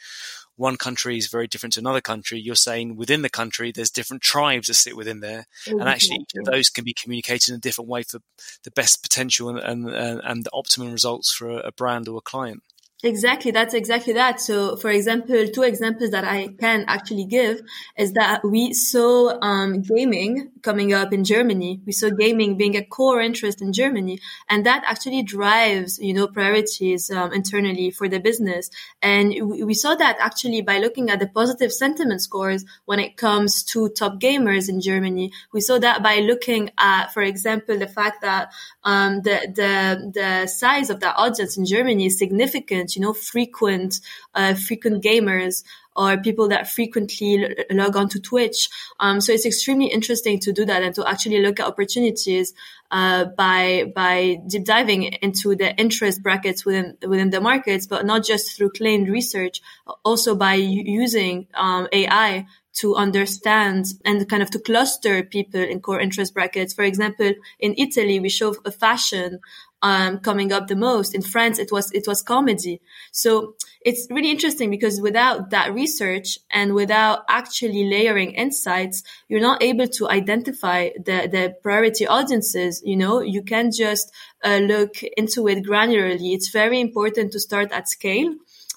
one 0.57 0.77
country 0.77 1.17
is 1.17 1.29
very 1.29 1.47
different 1.47 1.75
to 1.75 1.81
another 1.81 2.01
country, 2.01 2.39
you're 2.39 2.55
saying 2.55 2.97
within 2.97 3.23
the 3.23 3.31
country 3.31 3.73
there's 3.73 3.91
different 3.91 4.23
tribes 4.23 4.69
that 4.69 4.75
sit 4.75 4.97
within 4.97 5.21
there, 5.21 5.47
exactly. 5.67 5.81
and 5.81 5.89
actually 5.89 6.17
each 6.17 6.39
of 6.39 6.45
those 6.45 6.69
can 6.69 6.85
be 6.85 6.95
communicated 6.95 7.51
in 7.51 7.57
a 7.57 7.61
different 7.61 7.89
way 7.89 8.03
for 8.03 8.21
the 8.65 8.71
best 8.71 9.03
potential 9.03 9.49
and 9.49 9.59
and, 9.59 10.21
and 10.23 10.45
the 10.45 10.51
optimum 10.53 10.93
results 10.93 11.33
for 11.33 11.59
a 11.61 11.73
brand 11.73 12.09
or 12.09 12.19
a 12.19 12.21
client. 12.21 12.63
Exactly, 13.05 13.51
that's 13.51 13.75
exactly 13.75 14.13
that. 14.13 14.41
So, 14.41 14.77
for 14.77 14.89
example, 14.89 15.49
two 15.49 15.63
examples 15.63 16.11
that 16.11 16.25
I 16.25 16.49
can 16.61 16.85
actually 16.87 17.25
give 17.25 17.61
is 17.99 18.13
that 18.13 18.45
we 18.45 18.73
saw 18.75 19.41
um, 19.43 19.83
gaming 19.83 20.52
coming 20.62 20.92
up 20.92 21.12
in 21.12 21.25
Germany. 21.25 21.81
We 21.85 21.92
saw 21.92 22.11
gaming 22.11 22.57
being 22.57 22.76
a 22.76 22.85
core 22.85 23.21
interest 23.21 23.61
in 23.61 23.73
Germany, 23.73 24.21
and 24.49 24.64
that 24.66 24.83
actually 24.87 25.23
drives, 25.23 25.99
you 25.99 26.14
know, 26.14 26.26
priorities 26.28 27.11
um, 27.11 27.33
internally 27.33 27.90
for 27.90 28.09
the 28.09 28.21
business. 28.21 28.71
And 29.02 29.35
we, 29.49 29.75
saw 29.75 29.95
that 29.95 30.16
actually 30.21 30.62
by 30.62 30.78
looking 30.78 31.11
at 31.11 31.19
the 31.19 31.26
positive 31.26 31.73
sentiment 31.73 32.23
scores 32.23 32.64
when 32.85 33.00
it 33.00 33.16
comes 33.16 33.62
to 33.64 33.88
top 33.88 34.21
gamers 34.21 34.69
in 34.69 34.81
Germany. 34.81 35.33
We 35.52 35.61
saw 35.61 35.78
that 35.78 36.02
by 36.02 36.21
looking 36.21 36.71
at, 36.78 37.12
for 37.12 37.23
example, 37.23 37.78
the 37.78 37.88
fact 37.88 38.23
that 38.23 38.52
um, 38.85 39.23
the 39.23 39.38
the 39.54 40.12
the 40.12 40.47
size 40.47 40.90
of 40.90 41.00
that 41.00 41.16
audience 41.16 41.57
in 41.57 41.64
Germany 41.64 42.07
is 42.07 42.19
significant. 42.19 42.95
You 42.95 43.02
know, 43.02 43.12
frequent 43.12 44.00
uh, 44.35 44.54
frequent 44.54 45.02
gamers 45.02 45.64
or 45.97 46.17
people 46.17 46.49
that 46.49 46.69
frequently 46.69 47.55
log 47.71 47.97
on 47.97 48.09
to 48.09 48.21
Twitch. 48.21 48.69
Um, 49.01 49.21
so 49.21 49.33
it's 49.33 49.47
extremely 49.47 49.87
interesting 49.87 50.39
to 50.41 50.53
do 50.53 50.65
that 50.65 50.83
and 50.83 50.95
to 50.95 51.09
actually 51.09 51.41
look 51.41 51.61
at 51.61 51.67
opportunities 51.67 52.55
uh, 52.91 53.25
by 53.25 53.91
by 53.95 54.39
deep 54.47 54.65
diving 54.65 55.05
into 55.05 55.55
the 55.57 55.75
interest 55.77 56.23
brackets 56.23 56.65
within 56.65 56.97
within 57.07 57.31
the 57.31 57.41
markets, 57.41 57.87
but 57.87 58.05
not 58.05 58.25
just 58.25 58.57
through 58.57 58.71
claimed 58.71 59.09
research, 59.09 59.63
also 60.05 60.35
by 60.35 60.55
using 60.55 61.47
um, 61.55 61.89
AI 61.93 62.47
to 62.75 62.95
understand 62.97 63.87
and 64.05 64.29
kind 64.29 64.43
of 64.43 64.51
to 64.51 64.59
cluster 64.59 65.23
people 65.23 65.61
in 65.61 65.81
core 65.81 66.01
interest 66.01 66.33
brackets. 66.33 66.73
For 66.73 66.85
example, 66.85 67.33
in 67.59 67.75
Italy, 67.77 68.19
we 68.19 68.29
show 68.29 68.55
a 68.65 68.71
fashion 68.71 69.41
um, 69.83 70.19
coming 70.19 70.53
up 70.53 70.69
the 70.69 70.77
most. 70.77 71.15
In 71.15 71.23
France, 71.23 71.59
it 71.59 71.71
was 71.73 71.91
it 71.93 72.07
was 72.07 72.23
comedy. 72.23 72.81
So 73.11 73.55
it's 73.85 74.07
really 74.11 74.31
interesting 74.31 74.71
because 74.71 75.01
without 75.01 75.51
that 75.51 75.75
research 75.75 76.39
and 76.51 76.75
without 76.75 77.25
actually 77.29 77.91
layering 77.91 78.33
insights, 78.33 79.03
you're 79.29 79.41
not 79.41 79.62
able 79.62 79.89
to 79.89 80.09
identify 80.09 80.91
the 80.97 81.29
the 81.31 81.57
priority 81.62 82.07
audiences. 82.07 82.83
You 82.85 82.97
know, 82.97 83.21
you 83.21 83.43
can 83.43 83.71
just 83.73 84.12
uh, 84.45 84.59
look 84.59 85.03
into 85.17 85.49
it 85.49 85.65
granularly. 85.65 86.35
It's 86.35 86.51
very 86.51 86.81
important 86.81 87.33
to 87.33 87.41
start 87.41 87.73
at 87.73 87.89
scale 87.89 88.35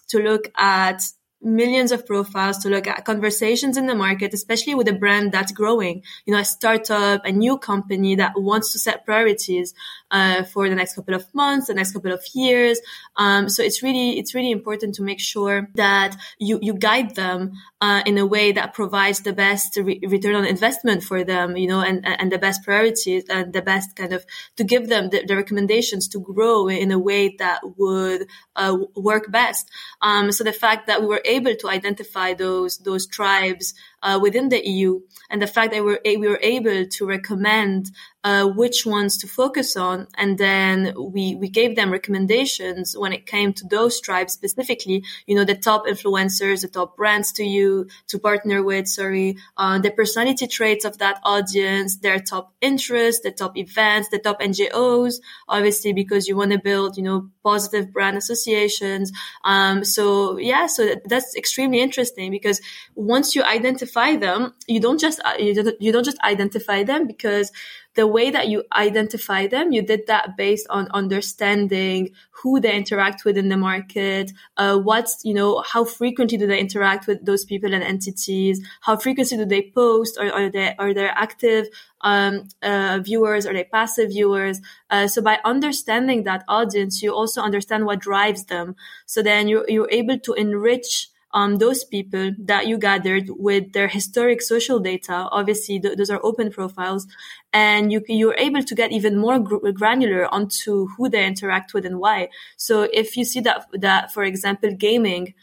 to 0.08 0.20
look 0.20 0.52
at 0.56 1.02
millions 1.42 1.92
of 1.92 2.06
profiles 2.06 2.58
to 2.60 2.70
look 2.70 2.88
at 2.88 3.06
conversations 3.06 3.78
in 3.78 3.86
the 3.86 3.96
market, 3.96 4.34
especially 4.34 4.74
with 4.76 4.88
a 4.88 4.94
brand 4.94 5.32
that's 5.32 5.52
growing, 5.52 6.02
you 6.26 6.34
know, 6.34 6.40
a 6.40 6.46
startup, 6.46 7.24
a 7.26 7.32
new 7.32 7.58
company 7.58 8.16
that 8.16 8.34
wants 8.36 8.72
to 8.72 8.80
set 8.80 9.06
priorities 9.06 9.74
uh, 10.12 10.44
for 10.44 10.68
the 10.70 10.76
next 10.76 10.96
couple 10.96 11.14
of 11.14 11.26
months, 11.34 11.68
the 11.68 11.74
next 11.74 11.92
couple 11.92 12.12
of 12.12 12.24
years. 12.34 12.80
Um, 13.16 13.50
so 13.50 13.64
it's 13.64 13.84
really 13.84 14.18
it's 14.18 14.34
really 14.34 14.52
important 14.52 14.96
to 14.96 15.04
make 15.04 15.20
sure 15.20 15.70
that 15.76 16.16
you 16.40 16.60
you 16.62 16.74
guide 16.74 17.16
them 17.16 17.54
uh, 17.86 18.02
in 18.06 18.18
a 18.18 18.26
way 18.26 18.52
that 18.52 18.74
provides 18.74 19.20
the 19.20 19.34
best 19.34 19.78
re- 19.78 20.02
return 20.16 20.34
on 20.34 20.46
investment 20.46 21.04
for 21.04 21.24
them, 21.24 21.56
you 21.56 21.68
know, 21.68 21.82
and 21.82 21.98
and 22.04 22.32
the 22.32 22.40
best 22.46 22.64
priorities 22.64 23.24
and 23.30 23.54
the 23.54 23.62
best 23.62 23.96
kind 23.96 24.14
of 24.18 24.26
to 24.58 24.64
give 24.64 24.90
them 24.90 25.10
the, 25.12 25.20
the 25.28 25.36
recommendations 25.36 26.08
to 26.08 26.20
grow 26.20 26.68
in 26.68 26.92
a 26.92 26.98
way 26.98 27.36
that 27.38 27.60
would 27.78 28.22
uh, 28.56 28.76
work 28.96 29.32
best. 29.32 29.70
Um, 30.02 30.32
so 30.32 30.44
the 30.44 30.60
fact 30.66 30.88
that 30.88 31.02
we 31.02 31.08
were 31.08 31.26
able 31.38 31.56
to 31.62 31.68
identify 31.70 32.34
those 32.34 32.80
those 32.80 33.06
tribes 33.06 33.76
uh, 34.06 34.20
within 34.22 34.50
the 34.50 34.66
EU, 34.66 35.02
and 35.30 35.42
the 35.42 35.48
fact 35.48 35.74
that 35.74 35.84
we 35.84 35.94
were, 35.94 36.00
we 36.06 36.28
were 36.28 36.40
able 36.42 36.86
to 36.86 37.06
recommend 37.08 37.90
uh, 38.24 38.48
which 38.48 38.86
ones 38.86 39.18
to 39.18 39.28
focus 39.28 39.76
on, 39.76 40.08
and 40.16 40.38
then 40.38 40.94
we 40.98 41.36
we 41.36 41.48
gave 41.48 41.76
them 41.76 41.92
recommendations 41.92 42.96
when 42.98 43.14
it 43.14 43.26
came 43.26 43.52
to 43.54 43.68
those 43.68 44.00
tribes 44.02 44.34
specifically. 44.34 45.04
You 45.26 45.36
know, 45.36 45.44
the 45.44 45.56
top 45.56 45.86
influencers, 45.86 46.62
the 46.62 46.68
top 46.68 46.96
brands 46.98 47.32
to 47.34 47.44
you 47.44 47.88
to 48.08 48.20
partner 48.20 48.64
with. 48.64 48.88
Sorry, 48.88 49.38
uh, 49.58 49.80
the 49.80 49.92
personality 49.92 50.48
traits 50.48 50.86
of 50.86 51.00
that 51.00 51.20
audience, 51.24 51.98
their 51.98 52.20
top 52.20 52.54
interests, 52.62 53.22
the 53.22 53.32
top 53.32 53.58
events, 53.58 54.10
the 54.10 54.20
top 54.20 54.40
NGOs. 54.40 55.16
Obviously, 55.48 55.94
because 55.94 56.28
you 56.28 56.36
want 56.36 56.52
to 56.52 56.60
build, 56.60 56.98
you 56.98 57.04
know, 57.04 57.30
positive 57.44 57.94
brand 57.94 58.18
associations. 58.18 59.12
Um, 59.44 59.84
so 59.84 60.38
yeah, 60.38 60.66
so 60.68 60.96
that's 61.06 61.36
extremely 61.36 61.80
interesting 61.80 62.32
because 62.32 62.60
once 62.96 63.36
you 63.36 63.44
identify 63.44 63.95
them, 63.96 64.54
you 64.68 64.80
don't 64.80 65.00
just 65.00 65.20
you 65.40 65.92
don't 65.92 66.04
just 66.04 66.20
identify 66.20 66.84
them 66.84 67.08
because 67.08 67.52
the 67.96 68.06
way 68.06 68.30
that 68.30 68.50
you 68.50 68.64
identify 68.74 69.48
them, 69.48 69.72
you 69.72 69.82
did 69.82 70.08
that 70.08 70.38
based 70.38 70.68
on 70.70 70.88
understanding 70.92 72.12
who 72.32 72.60
they 72.60 72.76
interact 72.76 73.24
with 73.24 73.38
in 73.38 73.48
the 73.50 73.58
market, 73.58 74.32
uh, 74.58 74.78
what's, 74.78 75.24
you 75.24 75.34
know, 75.34 75.64
how 75.66 75.86
frequently 75.86 76.38
do 76.38 76.46
they 76.46 76.60
interact 76.60 77.08
with 77.08 77.26
those 77.26 77.46
people 77.46 77.74
and 77.74 77.84
entities, 77.84 78.62
how 78.82 78.98
frequently 78.98 79.38
do 79.38 79.46
they 79.46 79.72
post, 79.74 80.18
or 80.20 80.32
are 80.32 80.50
they, 80.50 80.76
are 80.78 80.94
they 80.94 81.08
active 81.08 81.68
um, 82.02 82.50
uh, 82.62 83.00
viewers, 83.02 83.46
are 83.46 83.54
they 83.54 83.64
passive 83.64 84.10
viewers? 84.10 84.60
Uh, 84.90 85.08
so 85.08 85.22
by 85.22 85.40
understanding 85.46 86.24
that 86.24 86.44
audience, 86.50 87.02
you 87.02 87.16
also 87.16 87.42
understand 87.42 87.86
what 87.86 88.00
drives 88.00 88.44
them. 88.46 88.76
So 89.06 89.24
then 89.24 89.48
you're, 89.48 89.66
you're 89.70 89.90
able 89.90 90.20
to 90.20 90.34
enrich 90.34 91.08
um, 91.36 91.58
those 91.58 91.84
people 91.84 92.32
that 92.40 92.66
you 92.66 92.78
gathered 92.80 93.30
with 93.30 93.74
their 93.74 93.90
historic 93.90 94.42
social 94.42 94.80
data. 94.80 95.28
Obviously, 95.32 95.80
th- 95.80 95.98
those 95.98 96.10
are 96.10 96.22
open 96.24 96.50
profiles, 96.50 97.06
and 97.54 97.92
you 97.92 98.02
you're 98.08 98.38
able 98.38 98.64
to 98.64 98.74
get 98.74 98.92
even 98.94 99.18
more 99.18 99.38
gr- 99.38 99.70
granular 99.72 100.34
onto 100.34 100.88
who 100.98 101.10
they 101.10 101.26
interact 101.28 101.74
with 101.74 101.86
and 101.86 102.00
why. 102.00 102.30
So 102.56 102.84
if 102.94 103.18
you 103.18 103.26
see 103.26 103.42
that 103.42 103.68
that, 103.74 104.14
for 104.14 104.24
example, 104.24 104.72
gaming 104.74 105.34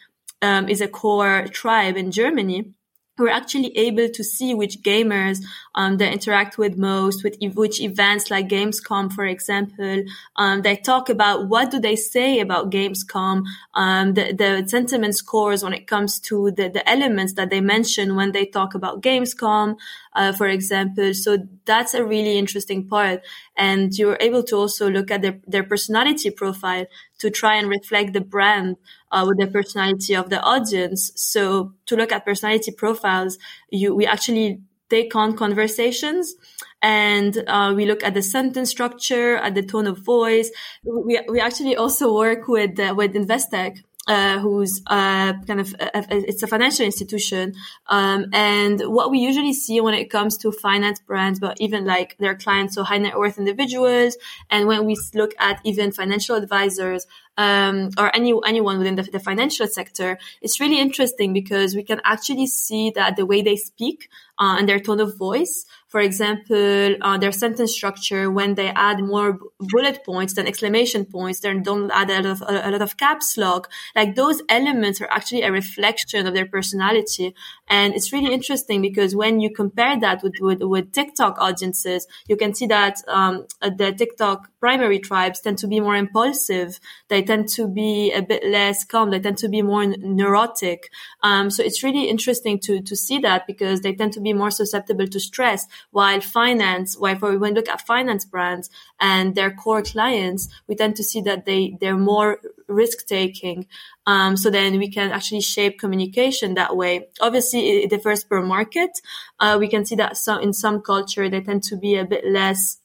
um, 0.40 0.68
is 0.68 0.80
a 0.80 0.88
core 0.88 1.46
tribe 1.52 1.96
in 1.96 2.10
Germany 2.10 2.72
we're 3.18 3.28
actually 3.28 3.76
able 3.76 4.08
to 4.08 4.24
see 4.24 4.54
which 4.54 4.80
gamers 4.82 5.38
um, 5.74 5.98
they 5.98 6.10
interact 6.10 6.56
with 6.56 6.78
most, 6.78 7.22
with 7.22 7.36
which 7.54 7.80
events 7.80 8.30
like 8.30 8.48
Gamescom, 8.48 9.12
for 9.12 9.26
example. 9.26 10.04
Um, 10.36 10.62
they 10.62 10.76
talk 10.76 11.10
about 11.10 11.48
what 11.48 11.70
do 11.70 11.78
they 11.78 11.94
say 11.94 12.40
about 12.40 12.70
Gamescom, 12.70 13.44
um, 13.74 14.14
the, 14.14 14.32
the 14.32 14.66
sentiment 14.66 15.14
scores 15.14 15.62
when 15.62 15.74
it 15.74 15.86
comes 15.86 16.18
to 16.20 16.52
the, 16.52 16.68
the 16.68 16.88
elements 16.88 17.34
that 17.34 17.50
they 17.50 17.60
mention 17.60 18.16
when 18.16 18.32
they 18.32 18.46
talk 18.46 18.74
about 18.74 19.02
Gamescom, 19.02 19.76
uh, 20.14 20.32
for 20.32 20.48
example. 20.48 21.12
So 21.12 21.38
that's 21.66 21.92
a 21.92 22.04
really 22.04 22.38
interesting 22.38 22.88
part. 22.88 23.20
And 23.56 23.96
you're 23.96 24.18
able 24.20 24.42
to 24.44 24.56
also 24.56 24.90
look 24.90 25.10
at 25.10 25.20
their, 25.20 25.38
their 25.46 25.64
personality 25.64 26.30
profile 26.30 26.86
to 27.18 27.30
try 27.30 27.56
and 27.56 27.68
reflect 27.68 28.14
the 28.14 28.20
brand 28.20 28.76
uh, 29.12 29.24
with 29.28 29.38
the 29.38 29.46
personality 29.46 30.14
of 30.14 30.30
the 30.30 30.40
audience. 30.40 31.12
So 31.14 31.74
to 31.86 31.96
look 31.96 32.12
at 32.12 32.24
personality 32.24 32.72
profiles, 32.72 33.38
you, 33.70 33.94
we 33.94 34.06
actually 34.06 34.60
take 34.88 35.14
on 35.16 35.36
conversations 35.36 36.34
and 36.82 37.42
uh, 37.46 37.72
we 37.74 37.86
look 37.86 38.02
at 38.02 38.14
the 38.14 38.22
sentence 38.22 38.70
structure, 38.70 39.36
at 39.36 39.54
the 39.54 39.62
tone 39.62 39.86
of 39.86 39.98
voice. 39.98 40.50
We, 40.84 41.20
we 41.28 41.40
actually 41.40 41.76
also 41.76 42.14
work 42.14 42.48
with, 42.48 42.78
uh, 42.78 42.94
with 42.96 43.14
Investec 43.14 43.78
uh, 44.08 44.38
who's 44.40 44.82
uh, 44.86 45.32
kind 45.46 45.60
of 45.60 45.74
a, 45.78 45.98
a, 45.98 46.04
it's 46.10 46.42
a 46.42 46.46
financial 46.46 46.84
institution, 46.84 47.54
um, 47.86 48.26
and 48.32 48.80
what 48.86 49.10
we 49.10 49.18
usually 49.18 49.52
see 49.52 49.80
when 49.80 49.94
it 49.94 50.10
comes 50.10 50.36
to 50.38 50.50
finance 50.50 51.00
brands, 51.00 51.38
but 51.38 51.60
even 51.60 51.84
like 51.84 52.16
their 52.18 52.34
clients, 52.34 52.74
so 52.74 52.82
high 52.82 52.98
net 52.98 53.18
worth 53.18 53.38
individuals, 53.38 54.16
and 54.50 54.66
when 54.66 54.84
we 54.86 54.96
look 55.14 55.32
at 55.38 55.60
even 55.64 55.92
financial 55.92 56.36
advisors 56.36 57.06
um, 57.36 57.90
or 57.96 58.14
any 58.14 58.34
anyone 58.44 58.78
within 58.78 58.96
the, 58.96 59.02
the, 59.04 59.20
financial 59.20 59.66
sector, 59.66 60.18
it's 60.42 60.60
really 60.60 60.80
interesting 60.80 61.32
because 61.32 61.74
we 61.74 61.82
can 61.82 62.00
actually 62.04 62.46
see 62.46 62.90
that 62.90 63.16
the 63.16 63.24
way 63.24 63.40
they 63.40 63.56
speak 63.56 64.08
uh, 64.38 64.56
and 64.58 64.68
their 64.68 64.80
tone 64.80 65.00
of 65.00 65.16
voice 65.16 65.64
for 65.92 66.00
example, 66.00 66.96
uh, 67.02 67.18
their 67.18 67.32
sentence 67.32 67.74
structure, 67.74 68.30
when 68.30 68.54
they 68.54 68.68
add 68.68 69.04
more 69.04 69.38
bullet 69.60 70.02
points 70.06 70.32
than 70.32 70.46
exclamation 70.46 71.04
points, 71.04 71.40
they 71.40 71.52
don't 71.58 71.90
add 71.90 72.08
a 72.08 72.22
lot, 72.22 72.24
of, 72.24 72.42
a, 72.48 72.70
lot 72.70 72.80
of 72.80 72.96
caps 72.96 73.36
lock. 73.36 73.70
Like 73.94 74.14
those 74.14 74.40
elements 74.48 75.02
are 75.02 75.10
actually 75.10 75.42
a 75.42 75.52
reflection 75.52 76.26
of 76.26 76.32
their 76.32 76.46
personality. 76.46 77.34
And 77.68 77.92
it's 77.94 78.10
really 78.10 78.32
interesting 78.32 78.80
because 78.80 79.14
when 79.14 79.40
you 79.40 79.50
compare 79.52 80.00
that 80.00 80.22
with, 80.22 80.36
with, 80.40 80.62
with 80.62 80.92
TikTok 80.92 81.36
audiences, 81.38 82.06
you 82.26 82.38
can 82.38 82.54
see 82.54 82.68
that 82.68 82.96
um, 83.06 83.46
the 83.60 83.92
TikTok 83.92 84.48
primary 84.60 84.98
tribes 84.98 85.40
tend 85.40 85.58
to 85.58 85.66
be 85.66 85.78
more 85.78 85.96
impulsive. 85.96 86.80
They 87.08 87.22
tend 87.22 87.50
to 87.50 87.68
be 87.68 88.12
a 88.12 88.22
bit 88.22 88.42
less 88.46 88.82
calm. 88.82 89.10
They 89.10 89.20
tend 89.20 89.36
to 89.38 89.48
be 89.50 89.60
more 89.60 89.84
neurotic. 89.84 90.90
Um, 91.22 91.50
so 91.50 91.62
it's 91.62 91.82
really 91.82 92.08
interesting 92.08 92.58
to, 92.60 92.80
to 92.80 92.96
see 92.96 93.18
that 93.18 93.46
because 93.46 93.82
they 93.82 93.94
tend 93.94 94.14
to 94.14 94.22
be 94.22 94.32
more 94.32 94.50
susceptible 94.50 95.06
to 95.06 95.20
stress 95.20 95.66
while 95.90 96.20
finance, 96.20 96.96
while 96.96 97.16
when 97.16 97.40
we 97.40 97.50
look 97.50 97.68
at 97.68 97.86
finance 97.86 98.24
brands 98.24 98.70
and 99.00 99.34
their 99.34 99.50
core 99.50 99.82
clients, 99.82 100.48
we 100.66 100.74
tend 100.74 100.96
to 100.96 101.04
see 101.04 101.20
that 101.22 101.46
they, 101.46 101.76
they're 101.80 101.96
more 101.96 102.38
risk 102.68 103.06
taking. 103.06 103.66
Um, 104.06 104.36
so 104.36 104.50
then 104.50 104.78
we 104.78 104.90
can 104.90 105.12
actually 105.12 105.42
shape 105.42 105.78
communication 105.78 106.54
that 106.54 106.76
way. 106.76 107.08
Obviously, 107.20 107.82
it 107.82 107.90
differs 107.90 108.24
per 108.24 108.42
market. 108.42 108.90
Uh, 109.38 109.56
we 109.58 109.68
can 109.68 109.84
see 109.84 109.96
that 109.96 110.16
some, 110.16 110.40
in 110.40 110.52
some 110.52 110.80
culture, 110.80 111.28
they 111.28 111.40
tend 111.40 111.62
to 111.64 111.76
be 111.76 111.96
a 111.96 112.04
bit 112.04 112.24
less 112.26 112.78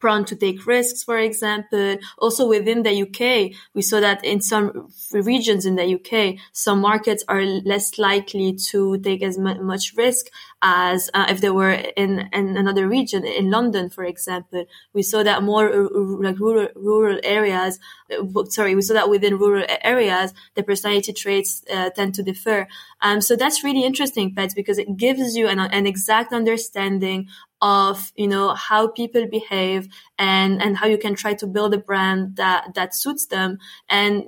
prone 0.00 0.24
to 0.26 0.36
take 0.36 0.66
risks, 0.66 1.02
for 1.02 1.18
example. 1.18 1.96
Also 2.18 2.48
within 2.48 2.82
the 2.82 3.02
UK, 3.02 3.56
we 3.74 3.82
saw 3.82 4.00
that 4.00 4.24
in 4.24 4.40
some 4.40 4.88
regions 5.12 5.66
in 5.66 5.76
the 5.76 5.94
UK, 5.94 6.40
some 6.52 6.80
markets 6.80 7.24
are 7.28 7.42
less 7.42 7.98
likely 7.98 8.54
to 8.70 8.98
take 8.98 9.22
as 9.22 9.38
much 9.38 9.94
risk 9.96 10.26
as 10.60 11.08
uh, 11.14 11.26
if 11.28 11.40
they 11.40 11.50
were 11.50 11.70
in, 11.70 12.28
in 12.32 12.56
another 12.56 12.88
region, 12.88 13.24
in 13.24 13.50
London, 13.50 13.90
for 13.90 14.04
example. 14.04 14.64
We 14.92 15.02
saw 15.02 15.22
that 15.22 15.42
more 15.42 15.88
like 16.20 16.38
rural, 16.38 16.68
rural 16.74 17.20
areas, 17.22 17.78
uh, 18.10 18.44
sorry, 18.48 18.74
we 18.74 18.82
saw 18.82 18.94
that 18.94 19.10
within 19.10 19.38
rural 19.38 19.64
areas, 19.82 20.34
the 20.54 20.62
personality 20.62 21.12
traits 21.12 21.62
uh, 21.72 21.90
tend 21.90 22.14
to 22.16 22.22
differ. 22.22 22.66
Um, 23.00 23.20
so 23.20 23.36
that's 23.36 23.62
really 23.62 23.84
interesting, 23.84 24.34
Pets, 24.34 24.54
because 24.54 24.78
it 24.78 24.96
gives 24.96 25.36
you 25.36 25.46
an, 25.46 25.60
an 25.60 25.86
exact 25.86 26.32
understanding 26.32 27.28
of 27.60 28.12
you 28.16 28.28
know 28.28 28.54
how 28.54 28.88
people 28.88 29.26
behave 29.26 29.88
and 30.18 30.62
and 30.62 30.76
how 30.76 30.86
you 30.86 30.98
can 30.98 31.14
try 31.14 31.34
to 31.34 31.46
build 31.46 31.74
a 31.74 31.78
brand 31.78 32.36
that 32.36 32.74
that 32.74 32.94
suits 32.94 33.26
them 33.26 33.58
and 33.88 34.24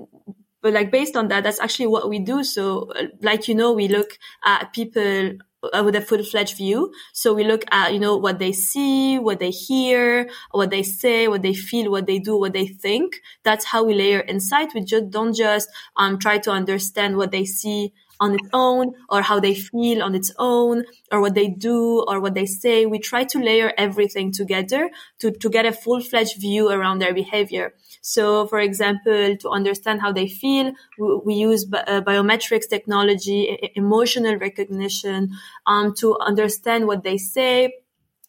but 0.63 0.73
like 0.73 0.91
based 0.91 1.17
on 1.17 1.29
that 1.29 1.45
that's 1.45 1.61
actually 1.61 1.87
what 1.87 2.09
we 2.09 2.19
do 2.19 2.43
so 2.43 2.93
like 3.23 3.47
you 3.49 3.55
know 3.55 3.73
we 3.73 3.89
look 3.89 4.19
at 4.45 4.73
people 4.73 5.33
uh, 5.63 5.83
with 5.85 5.95
a 5.95 6.01
full-fledged 6.01 6.57
view. 6.57 6.93
So 7.13 7.35
we 7.35 7.45
look 7.45 7.65
at, 7.71 7.93
you 7.93 8.01
know, 8.01 8.17
what 8.17 8.39
they 8.39 8.53
see, 8.53 9.19
what 9.19 9.41
they 9.41 9.51
hear, 9.51 10.31
what 10.53 10.71
they 10.71 10.83
say, 10.83 11.29
what 11.29 11.43
they 11.43 11.55
feel, 11.55 11.91
what 11.91 12.07
they 12.07 12.19
do, 12.19 12.39
what 12.39 12.53
they 12.53 12.67
think. 12.67 13.21
That's 13.43 13.67
how 13.67 13.85
we 13.85 13.95
layer 13.95 14.21
insight. 14.21 14.73
We 14.75 14.83
just 14.83 15.11
don't 15.11 15.35
just 15.35 15.69
um, 15.97 16.19
try 16.19 16.39
to 16.39 16.51
understand 16.51 17.17
what 17.17 17.31
they 17.31 17.45
see 17.45 17.93
on 18.21 18.35
its 18.35 18.49
own 18.53 18.95
or 19.09 19.23
how 19.23 19.41
they 19.41 19.55
feel 19.55 20.03
on 20.03 20.15
its 20.15 20.33
own 20.39 20.85
or 21.11 21.21
what 21.21 21.35
they 21.35 21.49
do 21.49 22.05
or 22.07 22.21
what 22.21 22.35
they 22.35 22.47
say. 22.47 22.87
We 22.87 22.99
try 22.99 23.25
to 23.25 23.39
layer 23.39 23.73
everything 23.77 24.31
together 24.31 24.91
to, 25.21 25.31
to 25.31 25.49
get 25.49 25.67
a 25.67 25.73
full 25.73 26.01
fledged 26.01 26.41
view 26.41 26.71
around 26.71 26.99
their 27.01 27.15
behavior. 27.15 27.75
So, 28.03 28.47
for 28.47 28.61
example, 28.61 29.37
to 29.37 29.49
understand 29.49 30.01
how 30.01 30.13
they 30.13 30.29
feel, 30.29 30.73
we, 30.99 31.21
we 31.25 31.35
use 31.35 31.65
bi- 31.65 31.81
uh, 31.81 32.03
biometrics 32.03 32.69
technology, 32.69 33.71
emotional 33.75 34.37
recognition, 34.37 35.31
um, 35.67 35.95
to 35.97 36.19
understand 36.21 36.87
what 36.87 37.03
they 37.03 37.19
say, 37.19 37.75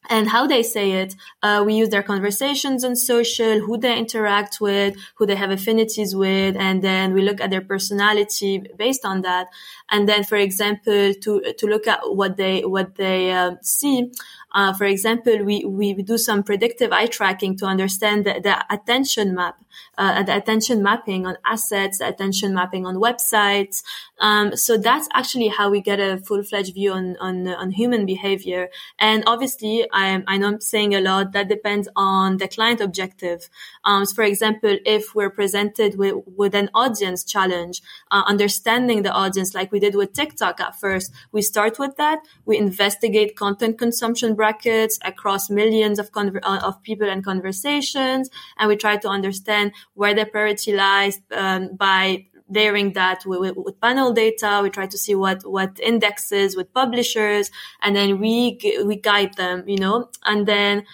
and 0.09 0.29
how 0.29 0.47
they 0.47 0.63
say 0.63 0.91
it. 0.91 1.15
Uh, 1.43 1.63
we 1.65 1.75
use 1.75 1.89
their 1.89 2.03
conversations 2.03 2.83
on 2.83 2.95
social, 2.95 3.59
who 3.59 3.77
they 3.77 3.97
interact 3.97 4.59
with, 4.59 4.95
who 5.15 5.25
they 5.25 5.35
have 5.35 5.51
affinities 5.51 6.15
with, 6.15 6.55
and 6.57 6.81
then 6.81 7.13
we 7.13 7.21
look 7.21 7.39
at 7.39 7.49
their 7.49 7.61
personality 7.61 8.63
based 8.77 9.05
on 9.05 9.21
that. 9.21 9.47
And 9.89 10.07
then, 10.09 10.23
for 10.23 10.37
example, 10.37 11.13
to 11.13 11.53
to 11.57 11.67
look 11.67 11.87
at 11.87 11.99
what 12.03 12.37
they 12.37 12.61
what 12.61 12.95
they 12.95 13.31
uh, 13.31 13.55
see. 13.61 14.11
Uh, 14.53 14.73
for 14.73 14.83
example, 14.83 15.43
we, 15.45 15.63
we 15.63 15.93
do 15.93 16.17
some 16.17 16.43
predictive 16.43 16.91
eye 16.91 17.05
tracking 17.05 17.57
to 17.57 17.65
understand 17.65 18.25
the, 18.25 18.41
the 18.43 18.65
attention 18.73 19.33
map, 19.33 19.55
uh, 19.97 20.23
the 20.23 20.35
attention 20.35 20.81
mapping 20.83 21.25
on 21.25 21.37
assets, 21.45 21.99
the 21.99 22.07
attention 22.07 22.53
mapping 22.53 22.85
on 22.85 22.95
websites. 22.95 23.83
Um, 24.19 24.55
so 24.55 24.77
that's 24.77 25.07
actually 25.13 25.47
how 25.47 25.69
we 25.69 25.81
get 25.81 25.99
a 25.99 26.17
full 26.17 26.43
fledged 26.43 26.73
view 26.73 26.91
on, 26.93 27.17
on, 27.19 27.47
on 27.47 27.71
human 27.71 28.05
behavior. 28.05 28.69
And 28.99 29.23
obviously, 29.25 29.87
I, 29.91 30.23
I 30.27 30.37
know 30.37 30.47
I'm 30.47 30.61
saying 30.61 30.93
a 30.95 31.01
lot. 31.01 31.33
That 31.33 31.47
depends 31.47 31.87
on 31.95 32.37
the 32.37 32.47
client 32.47 32.81
objective. 32.81 33.49
Um, 33.83 34.05
so 34.05 34.15
for 34.15 34.23
example, 34.23 34.77
if 34.85 35.15
we're 35.15 35.29
presented 35.29 35.97
with, 35.97 36.15
with 36.25 36.53
an 36.55 36.69
audience 36.73 37.23
challenge, 37.23 37.81
uh, 38.11 38.23
understanding 38.27 39.03
the 39.03 39.11
audience 39.11 39.53
like 39.53 39.71
we 39.71 39.79
did 39.79 39.95
with 39.95 40.13
TikTok 40.13 40.59
at 40.59 40.79
first, 40.79 41.11
we 41.31 41.41
start 41.41 41.79
with 41.79 41.95
that. 41.97 42.19
We 42.45 42.57
investigate 42.57 43.35
content 43.35 43.77
consumption 43.77 44.35
brackets 44.35 44.99
across 45.03 45.49
millions 45.49 45.97
of, 45.99 46.11
conver- 46.11 46.41
uh, 46.43 46.61
of 46.63 46.81
people 46.83 47.09
and 47.09 47.23
conversations. 47.23 48.29
And 48.57 48.67
we 48.69 48.75
try 48.75 48.97
to 48.97 49.07
understand 49.07 49.60
where 49.93 50.13
the 50.13 50.25
priority 50.25 50.73
lies 50.73 51.19
um, 51.31 51.75
by 51.75 52.25
layering 52.49 52.93
that 52.93 53.25
with, 53.25 53.55
with, 53.55 53.79
panel 53.79 54.11
data. 54.13 54.59
We 54.61 54.69
try 54.69 54.87
to 54.87 54.97
see 54.97 55.15
what, 55.15 55.43
what 55.45 55.79
indexes 55.79 56.55
with 56.55 56.73
publishers 56.73 57.49
and 57.81 57.95
then 57.95 58.19
we, 58.19 58.59
we 58.85 58.97
guide 58.97 59.35
them, 59.35 59.63
you 59.67 59.77
know, 59.77 60.09
and 60.25 60.45
then 60.45 60.85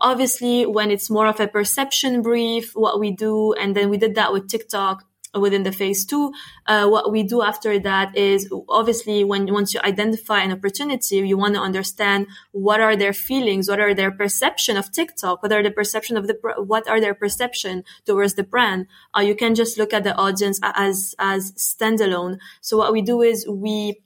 obviously 0.00 0.66
when 0.66 0.90
it's 0.90 1.10
more 1.10 1.26
of 1.26 1.40
a 1.40 1.48
perception 1.48 2.22
brief, 2.22 2.72
what 2.74 3.00
we 3.00 3.10
do, 3.10 3.52
and 3.54 3.74
then 3.74 3.90
we 3.90 3.96
did 3.96 4.14
that 4.14 4.32
with 4.32 4.48
TikTok 4.48 5.04
within 5.34 5.62
the 5.62 5.72
phase 5.72 6.04
two. 6.04 6.32
Uh, 6.66 6.88
what 6.88 7.12
we 7.12 7.22
do 7.22 7.42
after 7.42 7.78
that 7.78 8.16
is 8.16 8.52
obviously 8.68 9.22
when 9.24 9.52
once 9.52 9.72
you 9.74 9.80
identify 9.84 10.40
an 10.40 10.52
opportunity, 10.52 11.16
you 11.16 11.38
want 11.38 11.54
to 11.54 11.60
understand 11.60 12.26
what 12.52 12.80
are 12.80 12.96
their 12.96 13.12
feelings, 13.12 13.68
what 13.68 13.80
are 13.80 13.94
their 13.94 14.10
perception 14.10 14.76
of 14.76 14.90
TikTok, 14.90 15.42
what 15.42 15.52
are 15.52 15.62
the 15.62 15.70
perception 15.70 16.16
of 16.16 16.26
the 16.26 16.36
what 16.58 16.88
are 16.88 17.00
their 17.00 17.14
perception 17.14 17.84
towards 18.04 18.34
the 18.34 18.42
brand. 18.42 18.86
Uh, 19.16 19.20
you 19.20 19.34
can 19.34 19.54
just 19.54 19.78
look 19.78 19.92
at 19.92 20.04
the 20.04 20.14
audience 20.16 20.58
as 20.62 21.14
as 21.18 21.52
standalone. 21.52 22.38
So 22.60 22.76
what 22.76 22.92
we 22.92 23.02
do 23.02 23.22
is 23.22 23.46
we 23.48 24.00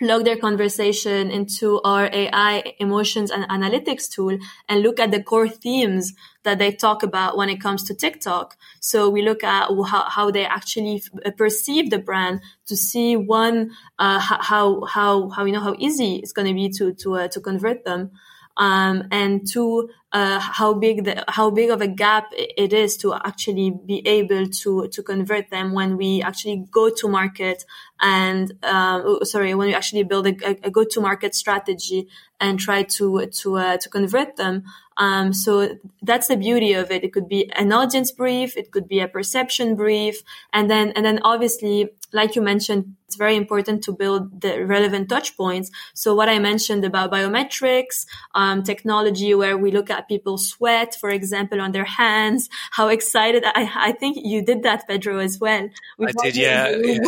plug 0.00 0.24
their 0.24 0.36
conversation 0.36 1.30
into 1.30 1.80
our 1.82 2.08
AI 2.10 2.74
emotions 2.78 3.30
and 3.30 3.44
analytics 3.48 4.10
tool 4.10 4.36
and 4.66 4.82
look 4.82 4.98
at 4.98 5.10
the 5.10 5.22
core 5.22 5.48
themes 5.48 6.14
that 6.42 6.58
they 6.58 6.72
talk 6.72 7.02
about 7.02 7.36
when 7.36 7.50
it 7.50 7.60
comes 7.60 7.82
to 7.84 7.94
TikTok. 7.94 8.56
So 8.80 9.10
we 9.10 9.20
look 9.20 9.44
at 9.44 9.68
how, 9.68 10.08
how 10.08 10.30
they 10.30 10.46
actually 10.46 11.02
uh, 11.24 11.30
perceive 11.32 11.90
the 11.90 11.98
brand 11.98 12.40
to 12.66 12.76
see 12.76 13.14
one, 13.14 13.72
uh, 13.98 14.18
how, 14.18 14.86
how, 14.86 15.28
how, 15.28 15.44
you 15.44 15.52
know, 15.52 15.60
how 15.60 15.76
easy 15.78 16.16
it's 16.16 16.32
going 16.32 16.48
to 16.48 16.54
be 16.54 16.70
to, 16.78 16.94
to, 16.94 17.14
uh, 17.16 17.28
to 17.28 17.40
convert 17.40 17.84
them 17.84 18.10
um, 18.56 19.04
and 19.10 19.46
two, 19.46 19.90
uh, 20.12 20.40
how 20.40 20.74
big 20.74 21.04
the, 21.04 21.24
how 21.28 21.50
big 21.50 21.70
of 21.70 21.80
a 21.80 21.86
gap 21.86 22.32
it 22.32 22.72
is 22.72 22.96
to 22.96 23.14
actually 23.14 23.70
be 23.70 24.06
able 24.06 24.46
to 24.46 24.88
to 24.88 25.02
convert 25.02 25.50
them 25.50 25.72
when 25.72 25.96
we 25.96 26.20
actually 26.22 26.64
go 26.70 26.90
to 26.90 27.08
market 27.08 27.64
and 28.00 28.52
uh, 28.62 29.00
oh, 29.04 29.22
sorry 29.22 29.54
when 29.54 29.68
we 29.68 29.74
actually 29.74 30.02
build 30.02 30.26
a, 30.26 30.66
a 30.66 30.70
go 30.70 30.84
to 30.84 31.00
market 31.00 31.34
strategy 31.34 32.08
and 32.40 32.58
try 32.58 32.82
to 32.82 33.26
to 33.26 33.56
uh, 33.56 33.76
to 33.76 33.88
convert 33.88 34.36
them. 34.36 34.64
Um, 34.96 35.32
so 35.32 35.78
that's 36.02 36.28
the 36.28 36.36
beauty 36.36 36.74
of 36.74 36.90
it. 36.90 37.04
It 37.04 37.12
could 37.12 37.28
be 37.28 37.50
an 37.52 37.72
audience 37.72 38.12
brief, 38.12 38.56
it 38.56 38.70
could 38.70 38.86
be 38.86 39.00
a 39.00 39.08
perception 39.08 39.74
brief, 39.74 40.22
and 40.52 40.70
then 40.70 40.92
and 40.96 41.04
then 41.04 41.20
obviously, 41.22 41.90
like 42.12 42.36
you 42.36 42.42
mentioned, 42.42 42.96
it's 43.06 43.16
very 43.16 43.36
important 43.36 43.82
to 43.84 43.92
build 43.92 44.40
the 44.40 44.64
relevant 44.64 45.08
touch 45.08 45.36
points. 45.36 45.70
So 45.94 46.14
what 46.14 46.28
I 46.28 46.38
mentioned 46.38 46.84
about 46.84 47.10
biometrics, 47.10 48.06
um, 48.34 48.62
technology, 48.62 49.34
where 49.34 49.56
we 49.56 49.70
look 49.70 49.90
at 49.90 49.99
people's 50.08 50.48
sweat, 50.48 50.96
for 51.00 51.10
example, 51.10 51.60
on 51.60 51.72
their 51.72 51.84
hands, 51.84 52.48
how 52.72 52.88
excited. 52.88 53.44
I, 53.44 53.70
I 53.76 53.92
think 53.92 54.18
you 54.22 54.42
did 54.42 54.62
that, 54.62 54.86
Pedro, 54.88 55.18
as 55.18 55.38
well. 55.38 55.68
We 55.98 56.06
I 56.08 56.12
did, 56.22 56.36
yeah. 56.36 56.68
yeah. 56.70 56.98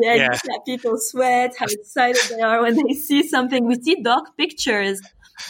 yeah, 0.00 0.14
yeah. 0.14 0.58
people 0.64 0.96
sweat, 0.98 1.54
how 1.58 1.66
excited 1.66 2.20
they 2.30 2.40
are 2.40 2.62
when 2.62 2.76
they 2.76 2.94
see 2.94 3.26
something. 3.26 3.66
We 3.66 3.80
see 3.80 4.02
dog 4.02 4.24
pictures 4.36 5.00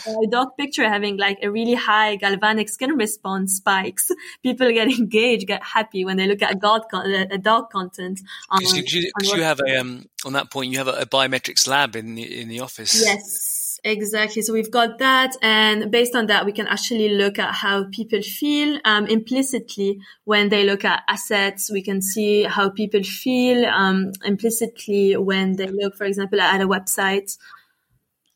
a 0.07 0.27
dog 0.27 0.57
picture 0.57 0.89
having 0.89 1.17
like 1.17 1.39
a 1.43 1.51
really 1.51 1.75
high 1.75 2.17
galvanic 2.17 2.69
skin 2.69 2.91
response 2.93 3.57
spikes. 3.57 4.11
People 4.43 4.71
get 4.73 4.89
engaged, 4.99 5.47
get 5.47 5.63
happy 5.63 6.05
when 6.05 6.17
they 6.17 6.27
look 6.27 6.43
at 6.43 6.61
dog, 6.61 6.83
con- 6.91 7.11
a 7.11 7.39
dog 7.39 7.71
content. 7.71 8.21
Um, 8.51 8.61
you, 8.61 8.83
you, 8.87 9.11
you 9.23 9.43
have 9.43 9.61
a 9.61 9.81
um, 9.81 10.07
on 10.25 10.33
that 10.35 10.51
point, 10.51 10.73
you 10.73 10.79
have 10.79 10.89
a, 10.89 10.93
a 10.93 11.07
biometrics 11.07 11.67
lab 11.67 11.97
in 11.97 12.15
the 12.15 12.41
in 12.41 12.49
the 12.49 12.61
office. 12.61 13.03
Yes. 13.05 13.58
Exactly. 13.85 14.43
So 14.43 14.53
we've 14.53 14.71
got 14.71 14.99
that. 14.99 15.37
And 15.43 15.91
based 15.91 16.15
on 16.15 16.27
that, 16.27 16.45
we 16.45 16.53
can 16.53 16.67
actually 16.67 17.11
look 17.11 17.39
at 17.39 17.55
how 17.55 17.85
people 17.93 18.23
feel 18.23 18.79
um, 18.85 19.07
implicitly 19.07 20.01
when 20.25 20.49
they 20.49 20.65
look 20.65 20.85
at 20.85 21.03
assets. 21.09 21.71
We 21.71 21.83
can 21.83 22.03
see 22.03 22.43
how 22.43 22.71
people 22.71 23.03
feel 23.03 23.67
um, 23.67 24.13
implicitly 24.25 25.17
when 25.17 25.57
they 25.57 25.69
look, 25.69 25.97
for 25.97 26.05
example, 26.05 26.41
at 26.41 26.61
a 26.61 26.67
website. 26.67 27.37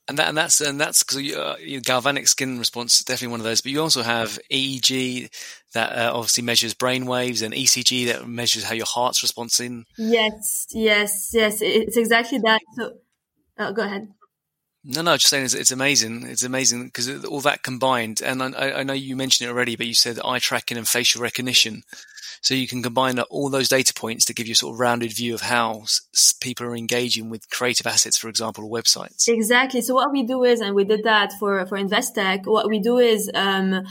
And 0.09 0.19
that 0.19 0.29
and 0.29 0.37
that's 0.37 0.61
and 0.61 0.81
that's 0.81 1.05
because 1.05 1.33
uh, 1.33 1.57
galvanic 1.83 2.27
skin 2.27 2.59
response 2.59 2.99
is 2.99 3.05
definitely 3.05 3.31
one 3.31 3.41
of 3.41 3.45
those. 3.45 3.61
But 3.61 3.71
you 3.71 3.81
also 3.81 4.03
have 4.03 4.39
EEG 4.51 5.31
that 5.75 5.93
uh, 5.97 6.13
obviously 6.13 6.43
measures 6.43 6.75
brain 6.75 7.07
waves 7.07 7.41
and 7.41 7.55
ECG 7.55 8.07
that 8.07 8.27
measures 8.27 8.65
how 8.65 8.75
your 8.75 8.87
heart's 8.87 9.23
responding. 9.23 9.87
Yes, 9.97 10.67
yes, 10.71 11.31
yes. 11.33 11.59
It's 11.63 11.97
exactly 11.97 12.39
that. 12.41 12.61
So, 12.75 12.95
uh, 13.57 13.71
go 13.71 13.83
ahead. 13.83 14.09
No, 14.85 15.03
no, 15.03 15.17
just 15.17 15.29
saying 15.29 15.45
it's, 15.45 15.55
it's 15.55 15.71
amazing. 15.71 16.27
It's 16.27 16.43
amazing 16.43 16.87
because 16.87 17.25
all 17.25 17.41
that 17.43 17.63
combined, 17.63 18.21
and 18.21 18.43
I, 18.43 18.81
I, 18.81 18.83
know 18.83 18.93
you 18.93 19.15
mentioned 19.15 19.49
it 19.49 19.53
already, 19.53 19.77
but 19.77 19.87
you 19.87 19.95
said 19.95 20.19
eye 20.25 20.41
tracking 20.41 20.77
and 20.77 20.89
facial 20.89 21.23
recognition. 21.23 21.85
So 22.41 22.55
you 22.55 22.67
can 22.67 22.83
combine 22.83 23.21
all 23.21 23.49
those 23.51 23.69
data 23.69 23.95
points 23.95 24.25
to 24.25 24.35
give 24.35 24.49
you 24.49 24.53
a 24.53 24.57
sort 24.57 24.75
of 24.75 24.81
rounded 24.81 25.13
view 25.13 25.35
of 25.35 25.43
how 25.43 25.85
people 26.41 26.67
are 26.67 26.75
engaging 26.75 27.31
with 27.31 27.49
creative 27.51 27.87
assets, 27.87 28.19
for 28.19 28.29
example, 28.29 28.65
or 28.65 28.83
websites. 28.83 29.29
Exactly. 29.29 29.81
So 29.81 29.95
what 29.95 30.11
we 30.11 30.25
do 30.25 30.43
is, 30.43 30.61
and 30.61 30.75
we 30.75 30.83
did 30.83 31.05
that 31.05 31.33
for, 31.39 31.65
for 31.67 31.79
Investec, 31.79 32.47
what 32.47 32.69
we 32.69 32.81
do 32.81 32.99
is, 32.99 33.31
um, 33.35 33.85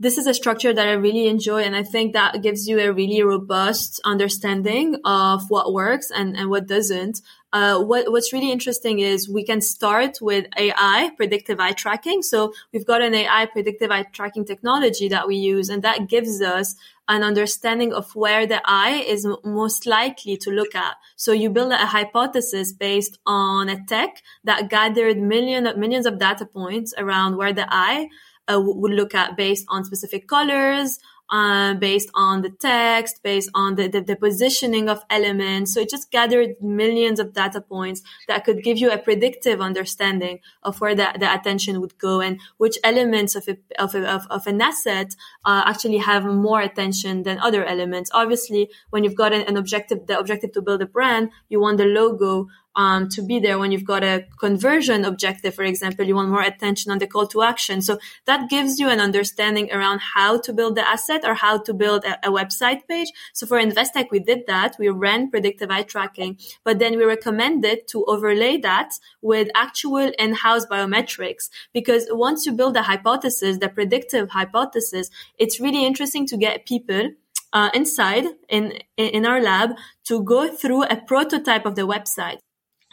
this 0.00 0.16
is 0.16 0.26
a 0.26 0.32
structure 0.32 0.72
that 0.72 0.88
I 0.88 0.92
really 0.92 1.26
enjoy. 1.26 1.62
And 1.62 1.76
I 1.76 1.82
think 1.82 2.14
that 2.14 2.40
gives 2.42 2.66
you 2.66 2.78
a 2.80 2.92
really 2.92 3.22
robust 3.22 4.00
understanding 4.04 4.96
of 5.04 5.50
what 5.50 5.74
works 5.74 6.10
and, 6.10 6.36
and 6.36 6.48
what 6.48 6.66
doesn't. 6.66 7.20
Uh, 7.52 7.82
what, 7.82 8.10
what's 8.12 8.32
really 8.32 8.52
interesting 8.52 8.98
is 8.98 9.28
we 9.28 9.42
can 9.44 9.60
start 9.60 10.18
with 10.20 10.46
AI, 10.58 11.10
predictive 11.16 11.58
eye 11.58 11.72
tracking. 11.72 12.22
So 12.22 12.52
we've 12.72 12.86
got 12.86 13.00
an 13.00 13.14
AI 13.14 13.46
predictive 13.46 13.90
eye 13.90 14.02
tracking 14.12 14.44
technology 14.44 15.08
that 15.08 15.26
we 15.26 15.36
use, 15.36 15.68
and 15.70 15.82
that 15.82 16.08
gives 16.08 16.42
us 16.42 16.76
an 17.08 17.22
understanding 17.22 17.94
of 17.94 18.14
where 18.14 18.46
the 18.46 18.60
eye 18.66 19.02
is 19.06 19.26
most 19.42 19.86
likely 19.86 20.36
to 20.36 20.50
look 20.50 20.74
at. 20.74 20.96
So 21.16 21.32
you 21.32 21.48
build 21.48 21.72
a 21.72 21.86
hypothesis 21.86 22.72
based 22.72 23.18
on 23.24 23.70
a 23.70 23.82
tech 23.86 24.22
that 24.44 24.68
gathered 24.68 25.16
million, 25.16 25.64
millions 25.80 26.04
of 26.04 26.18
data 26.18 26.44
points 26.44 26.92
around 26.98 27.36
where 27.36 27.54
the 27.54 27.66
eye 27.66 28.08
uh, 28.46 28.60
would 28.60 28.92
look 28.92 29.14
at 29.14 29.36
based 29.36 29.64
on 29.68 29.84
specific 29.84 30.28
colors, 30.28 30.98
uh, 31.30 31.74
based 31.74 32.10
on 32.14 32.42
the 32.42 32.50
text, 32.50 33.22
based 33.22 33.50
on 33.54 33.74
the, 33.74 33.88
the, 33.88 34.00
the, 34.00 34.16
positioning 34.16 34.88
of 34.88 35.04
elements. 35.10 35.74
So 35.74 35.80
it 35.80 35.90
just 35.90 36.10
gathered 36.10 36.60
millions 36.60 37.20
of 37.20 37.32
data 37.32 37.60
points 37.60 38.02
that 38.28 38.44
could 38.44 38.62
give 38.62 38.78
you 38.78 38.90
a 38.90 38.98
predictive 38.98 39.60
understanding 39.60 40.40
of 40.62 40.80
where 40.80 40.94
the, 40.94 41.12
the 41.18 41.32
attention 41.32 41.80
would 41.80 41.98
go 41.98 42.20
and 42.20 42.40
which 42.56 42.78
elements 42.82 43.34
of, 43.34 43.48
a, 43.48 43.58
of, 43.78 43.94
a, 43.94 44.10
of, 44.10 44.26
of 44.30 44.46
an 44.46 44.60
asset 44.60 45.14
uh, 45.44 45.62
actually 45.66 45.98
have 45.98 46.24
more 46.24 46.60
attention 46.60 47.22
than 47.22 47.38
other 47.38 47.64
elements. 47.64 48.10
Obviously, 48.14 48.70
when 48.90 49.04
you've 49.04 49.14
got 49.14 49.32
an, 49.32 49.42
an 49.42 49.56
objective, 49.56 50.06
the 50.06 50.18
objective 50.18 50.52
to 50.52 50.62
build 50.62 50.82
a 50.82 50.86
brand, 50.86 51.30
you 51.48 51.60
want 51.60 51.78
the 51.78 51.84
logo 51.84 52.48
um, 52.78 53.08
to 53.08 53.22
be 53.22 53.40
there 53.40 53.58
when 53.58 53.72
you've 53.72 53.84
got 53.84 54.04
a 54.04 54.24
conversion 54.38 55.04
objective, 55.04 55.52
for 55.52 55.64
example, 55.64 56.06
you 56.06 56.14
want 56.14 56.28
more 56.28 56.42
attention 56.42 56.92
on 56.92 56.98
the 56.98 57.08
call 57.08 57.26
to 57.26 57.42
action. 57.42 57.82
So 57.82 57.98
that 58.24 58.48
gives 58.48 58.78
you 58.78 58.88
an 58.88 59.00
understanding 59.00 59.72
around 59.72 60.00
how 60.14 60.38
to 60.42 60.52
build 60.52 60.76
the 60.76 60.88
asset 60.88 61.22
or 61.24 61.34
how 61.34 61.58
to 61.58 61.74
build 61.74 62.04
a, 62.04 62.28
a 62.28 62.30
website 62.30 62.86
page. 62.86 63.08
So 63.34 63.46
for 63.46 63.58
Investec, 63.58 64.12
we 64.12 64.20
did 64.20 64.46
that. 64.46 64.76
We 64.78 64.88
ran 64.90 65.28
predictive 65.28 65.72
eye 65.72 65.82
tracking, 65.82 66.38
but 66.62 66.78
then 66.78 66.96
we 66.96 67.04
recommended 67.04 67.88
to 67.88 68.04
overlay 68.04 68.58
that 68.58 68.90
with 69.22 69.48
actual 69.56 70.12
in-house 70.16 70.64
biometrics 70.66 71.50
because 71.74 72.06
once 72.12 72.46
you 72.46 72.52
build 72.52 72.76
a 72.76 72.82
hypothesis, 72.82 73.58
the 73.58 73.68
predictive 73.68 74.30
hypothesis, 74.30 75.10
it's 75.36 75.58
really 75.58 75.84
interesting 75.84 76.28
to 76.28 76.36
get 76.36 76.64
people 76.64 77.10
uh, 77.52 77.70
inside 77.74 78.26
in 78.48 78.74
in 78.98 79.24
our 79.24 79.40
lab 79.40 79.70
to 80.04 80.22
go 80.22 80.54
through 80.54 80.84
a 80.84 80.96
prototype 80.96 81.64
of 81.64 81.76
the 81.76 81.86
website 81.86 82.38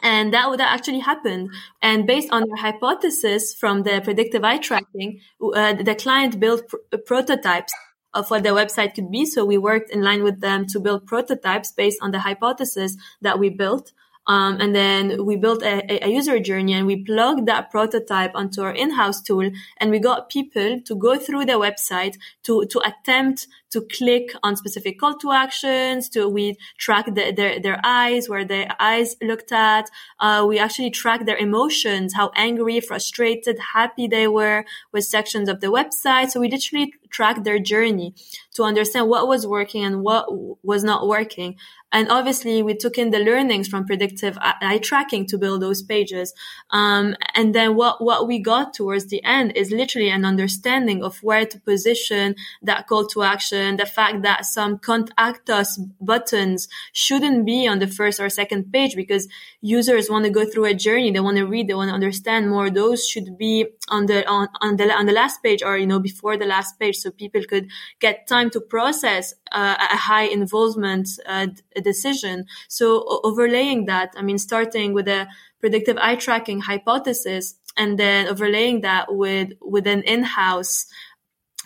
and 0.02 0.34
that 0.34 0.50
would 0.50 0.62
actually 0.62 1.00
happen. 1.00 1.50
And 1.82 2.06
based 2.06 2.30
on 2.32 2.44
their 2.48 2.58
hypothesis 2.58 3.54
from 3.54 3.84
the 3.84 4.02
predictive 4.04 4.44
eye 4.44 4.58
tracking, 4.58 5.22
uh, 5.42 5.74
the 5.74 5.96
client 5.96 6.40
built 6.40 6.68
pr- 6.68 6.98
prototypes 7.06 7.74
of 8.14 8.30
what 8.30 8.44
the 8.44 8.50
website 8.50 8.96
could 8.96 9.12
be. 9.12 9.26
So 9.26 9.46
we 9.46 9.58
worked 9.58 9.92
in 9.92 10.02
line 10.02 10.24
with 10.24 10.40
them 10.40 10.66
to 10.68 10.80
build 10.80 11.06
prototypes 11.06 11.72
based 11.72 12.00
on 12.02 12.12
the 12.12 12.20
hypothesis 12.20 12.96
that 13.22 13.40
we 13.40 13.50
built. 13.50 13.92
Um, 14.28 14.60
and 14.60 14.76
then 14.76 15.24
we 15.26 15.36
built 15.36 15.62
a, 15.62 16.04
a, 16.04 16.10
user 16.10 16.40
journey 16.40 16.74
and 16.74 16.88
we 16.88 17.04
plugged 17.04 17.46
that 17.46 17.70
prototype 17.70 18.32
onto 18.34 18.62
our 18.64 18.74
in-house 18.74 19.22
tool 19.22 19.52
and 19.78 19.92
we 19.92 20.00
got 20.00 20.30
people 20.30 20.82
to 20.82 20.96
go 20.96 21.16
through 21.18 21.46
the 21.46 21.54
website 21.54 22.18
to, 22.44 22.66
to 22.66 22.80
attempt 22.80 23.48
to 23.72 23.82
click 23.82 24.32
on 24.42 24.56
specific 24.56 25.00
call 25.00 25.18
to 25.18 25.32
actions, 25.32 26.08
to 26.10 26.30
we 26.30 26.56
track 26.78 27.06
the, 27.14 27.34
their, 27.36 27.60
their 27.60 27.80
eyes, 27.84 28.30
where 28.30 28.46
their 28.46 28.74
eyes 28.80 29.16
looked 29.22 29.52
at. 29.52 29.90
Uh, 30.20 30.46
we 30.48 30.58
actually 30.58 30.90
track 30.90 31.26
their 31.26 31.38
emotions, 31.38 32.14
how 32.14 32.32
angry, 32.36 32.80
frustrated, 32.80 33.60
happy 33.74 34.08
they 34.08 34.28
were 34.28 34.64
with 34.94 35.04
sections 35.04 35.50
of 35.50 35.60
the 35.60 35.68
website. 35.68 36.30
So 36.30 36.40
we 36.40 36.50
literally 36.50 36.94
track 37.10 37.44
their 37.44 37.60
journey 37.60 38.14
to 38.56 38.64
understand 38.64 39.10
what 39.10 39.28
was 39.28 39.46
working 39.46 39.84
and 39.84 40.02
what 40.02 40.26
was 40.64 40.84
not 40.84 41.08
working. 41.08 41.56
And 41.96 42.10
obviously 42.10 42.62
we 42.62 42.76
took 42.76 42.98
in 42.98 43.12
the 43.12 43.20
learnings 43.20 43.70
from 43.70 43.86
predictive 43.86 44.38
eye 44.42 44.80
tracking 44.80 45.26
to 45.28 45.38
build 45.38 45.62
those 45.62 45.82
pages. 45.82 46.34
Um, 46.72 47.16
and 47.34 47.56
then 47.56 47.76
what, 47.78 48.04
what 48.04 48.28
we 48.28 48.40
got 48.40 48.74
towards 48.74 49.06
the 49.06 49.24
end 49.24 49.54
is 49.56 49.72
literally 49.72 50.10
an 50.10 50.26
understanding 50.26 51.02
of 51.02 51.18
where 51.24 51.46
to 51.46 51.60
position 51.62 52.36
that 52.62 52.88
call 52.88 53.08
to 53.08 53.24
action 53.24 53.78
the 53.78 53.86
fact 53.86 54.24
that 54.24 54.46
some 54.46 54.78
contact 54.78 55.50
us 55.50 55.80
buttons 56.02 56.68
shouldn't 56.92 57.46
be 57.46 57.66
on 57.66 57.80
the 57.80 57.88
first 57.88 58.20
or 58.20 58.30
second 58.30 58.74
page 58.74 58.94
because 58.98 59.30
users 59.62 60.10
want 60.10 60.26
to 60.26 60.32
go 60.32 60.44
through 60.44 60.66
a 60.66 60.74
journey. 60.74 61.12
They 61.12 61.22
want 61.22 61.38
to 61.38 61.46
read. 61.46 61.70
They 61.70 61.76
want 61.76 61.92
to 61.92 61.96
understand 61.96 62.50
more. 62.50 62.70
Those 62.70 63.08
should 63.08 63.38
be 63.38 63.68
on 63.88 64.08
the, 64.08 64.28
on, 64.28 64.50
on 64.60 64.76
the, 64.76 64.92
on 64.92 65.06
the 65.06 65.14
last 65.14 65.42
page 65.42 65.64
or, 65.64 65.78
you 65.78 65.88
know, 65.88 66.00
before 66.00 66.36
the 66.36 66.46
last 66.46 66.78
page. 66.78 66.98
So 66.98 67.05
people 67.12 67.44
could 67.44 67.70
get 68.00 68.28
time 68.28 68.50
to 68.52 68.62
process 68.62 69.34
uh, 69.52 69.76
a 69.80 69.98
high 69.98 70.26
involvement 70.26 71.08
uh, 71.26 71.48
decision. 71.84 72.46
So 72.68 73.22
overlaying 73.24 73.86
that, 73.86 74.14
I 74.18 74.22
mean, 74.22 74.38
starting 74.38 74.94
with 74.94 75.08
a 75.08 75.28
predictive 75.60 75.98
eye 75.98 76.16
tracking 76.16 76.62
hypothesis 76.62 77.56
and 77.78 77.98
then 77.98 78.28
overlaying 78.28 78.82
that 78.82 79.14
with 79.14 79.50
with 79.62 79.88
an 79.88 80.04
in-house 80.04 80.86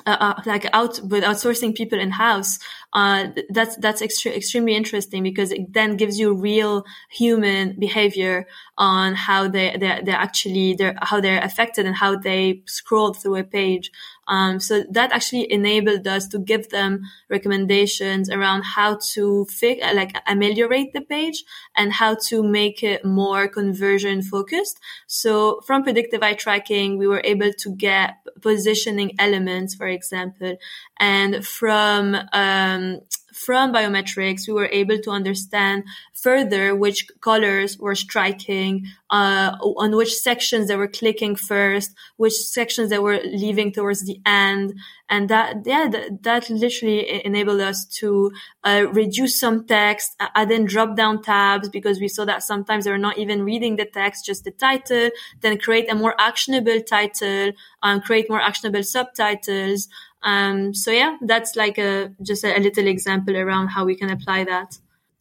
uh, 0.05 0.17
uh, 0.19 0.41
like 0.45 0.65
out 0.73 0.99
with 1.03 1.23
outsourcing 1.23 1.75
people 1.75 1.99
in 1.99 2.09
house 2.09 2.59
uh, 2.93 3.27
that's 3.49 3.75
that's 3.77 4.01
extre- 4.01 4.35
extremely 4.35 4.73
interesting 4.73 5.21
because 5.21 5.51
it 5.51 5.73
then 5.73 5.97
gives 5.97 6.17
you 6.17 6.33
real 6.33 6.85
human 7.11 7.77
behavior 7.77 8.47
on 8.77 9.13
how 9.13 9.47
they 9.47 9.75
they 9.77 10.01
they 10.03 10.11
actually 10.11 10.73
they're 10.73 10.95
how 11.01 11.19
they're 11.19 11.43
affected 11.43 11.85
and 11.85 11.95
how 11.95 12.15
they 12.17 12.63
scroll 12.65 13.13
through 13.13 13.35
a 13.35 13.43
page. 13.43 13.91
Um, 14.29 14.59
so 14.59 14.83
that 14.91 15.11
actually 15.11 15.51
enabled 15.51 16.07
us 16.07 16.27
to 16.27 16.39
give 16.39 16.69
them 16.69 17.01
recommendations 17.29 18.29
around 18.29 18.61
how 18.61 18.99
to 19.13 19.45
fix, 19.45 19.83
like 19.93 20.15
ameliorate 20.27 20.93
the 20.93 21.01
page 21.01 21.43
and 21.75 21.91
how 21.91 22.15
to 22.27 22.43
make 22.43 22.83
it 22.83 23.03
more 23.03 23.47
conversion 23.47 24.21
focused. 24.21 24.79
So 25.07 25.61
from 25.65 25.83
predictive 25.83 26.21
eye 26.21 26.35
tracking, 26.35 26.97
we 26.97 27.07
were 27.07 27.21
able 27.23 27.51
to 27.53 27.75
get 27.75 28.17
positioning 28.41 29.15
elements, 29.17 29.73
for 29.73 29.87
example, 29.87 30.57
and 30.99 31.45
from 31.45 32.15
um, 32.31 33.01
from 33.39 33.73
biometrics, 33.73 34.47
we 34.47 34.53
were 34.53 34.69
able 34.71 34.99
to 34.99 35.11
understand 35.11 35.85
further 36.13 36.75
which 36.75 37.07
colors 37.21 37.77
were 37.77 37.95
striking, 37.95 38.85
uh, 39.09 39.55
on 39.61 39.95
which 39.95 40.13
sections 40.13 40.67
they 40.67 40.75
were 40.75 40.87
clicking 40.87 41.35
first, 41.35 41.95
which 42.17 42.33
sections 42.33 42.89
they 42.89 42.99
were 42.99 43.19
leaving 43.23 43.71
towards 43.71 44.05
the 44.05 44.19
end. 44.25 44.73
And 45.07 45.29
that, 45.29 45.65
yeah, 45.65 45.87
that, 45.89 46.21
that 46.23 46.49
literally 46.49 47.25
enabled 47.25 47.61
us 47.61 47.85
to 47.99 48.31
uh, 48.63 48.85
reduce 48.91 49.39
some 49.39 49.65
text, 49.65 50.15
add 50.19 50.51
in 50.51 50.65
drop 50.65 50.95
down 50.95 51.23
tabs 51.23 51.69
because 51.69 51.99
we 51.99 52.09
saw 52.09 52.25
that 52.25 52.43
sometimes 52.43 52.83
they 52.83 52.91
were 52.91 52.97
not 52.97 53.17
even 53.17 53.43
reading 53.43 53.77
the 53.77 53.85
text, 53.85 54.25
just 54.25 54.43
the 54.43 54.51
title, 54.51 55.09
then 55.41 55.57
create 55.57 55.89
a 55.89 55.95
more 55.95 56.13
actionable 56.19 56.81
title, 56.81 57.53
um, 57.81 58.01
create 58.01 58.29
more 58.29 58.41
actionable 58.41 58.83
subtitles. 58.83 59.87
Um, 60.21 60.73
so 60.73 60.91
yeah, 60.91 61.17
that's 61.21 61.55
like 61.55 61.77
a 61.77 62.11
just 62.21 62.43
a, 62.43 62.57
a, 62.57 62.59
little 62.59 62.87
example 62.87 63.37
around 63.37 63.69
how 63.69 63.85
we 63.85 63.95
can 63.95 64.09
apply 64.09 64.43
that. 64.45 64.77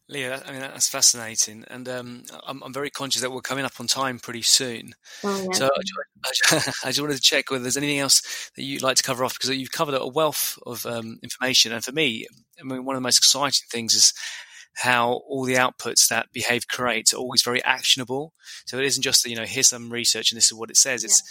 Leah, 0.09 0.41
I 0.45 0.51
mean 0.51 0.61
that's 0.61 0.89
fascinating, 0.89 1.63
and 1.69 1.87
um, 1.87 2.23
I'm, 2.45 2.61
I'm, 2.63 2.73
very 2.73 2.89
conscious 2.89 3.21
that 3.21 3.31
we're 3.31 3.41
coming 3.41 3.63
up 3.63 3.79
on 3.79 3.87
time 3.87 4.19
pretty 4.19 4.41
soon. 4.41 4.93
Oh, 5.23 5.41
yeah. 5.43 5.53
So 5.53 5.65
I, 5.67 6.31
I, 6.83 6.87
just 6.87 6.99
wanted 6.99 7.15
to 7.15 7.21
check 7.21 7.49
whether 7.49 7.61
there's 7.61 7.77
anything 7.77 7.99
else 7.99 8.51
that 8.55 8.63
you'd 8.63 8.81
like 8.81 8.97
to 8.97 9.03
cover 9.03 9.23
off 9.23 9.35
because 9.39 9.55
you've 9.55 9.71
covered 9.71 9.95
a 9.95 10.07
wealth 10.07 10.57
of 10.65 10.85
um, 10.85 11.19
information, 11.23 11.71
and 11.71 11.83
for 11.83 11.91
me, 11.91 12.25
I 12.59 12.63
mean 12.63 12.83
one 12.83 12.95
of 12.95 13.01
the 13.01 13.07
most 13.07 13.19
exciting 13.19 13.67
things 13.71 13.93
is 13.93 14.13
how 14.75 15.21
all 15.27 15.43
the 15.43 15.55
outputs 15.55 16.07
that 16.07 16.31
Behave 16.33 16.67
creates 16.67 17.13
are 17.13 17.17
always 17.17 17.41
very 17.41 17.63
actionable. 17.63 18.33
So 18.65 18.77
it 18.77 18.85
isn't 18.85 19.03
just 19.03 19.25
you 19.25 19.35
know 19.35 19.45
here's 19.45 19.67
some 19.67 19.91
research 19.91 20.31
and 20.31 20.37
this 20.37 20.47
is 20.47 20.53
what 20.53 20.69
it 20.69 20.77
says. 20.77 21.03
It's 21.03 21.21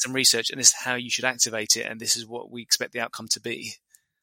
some 0.00 0.12
research 0.12 0.50
and 0.50 0.58
this 0.58 0.68
is 0.68 0.74
how 0.74 0.94
you 0.94 1.10
should 1.10 1.24
activate 1.24 1.76
it 1.76 1.86
and 1.86 2.00
this 2.00 2.16
is 2.16 2.26
what 2.26 2.50
we 2.50 2.62
expect 2.62 2.92
the 2.92 3.00
outcome 3.00 3.28
to 3.28 3.40
be 3.40 3.74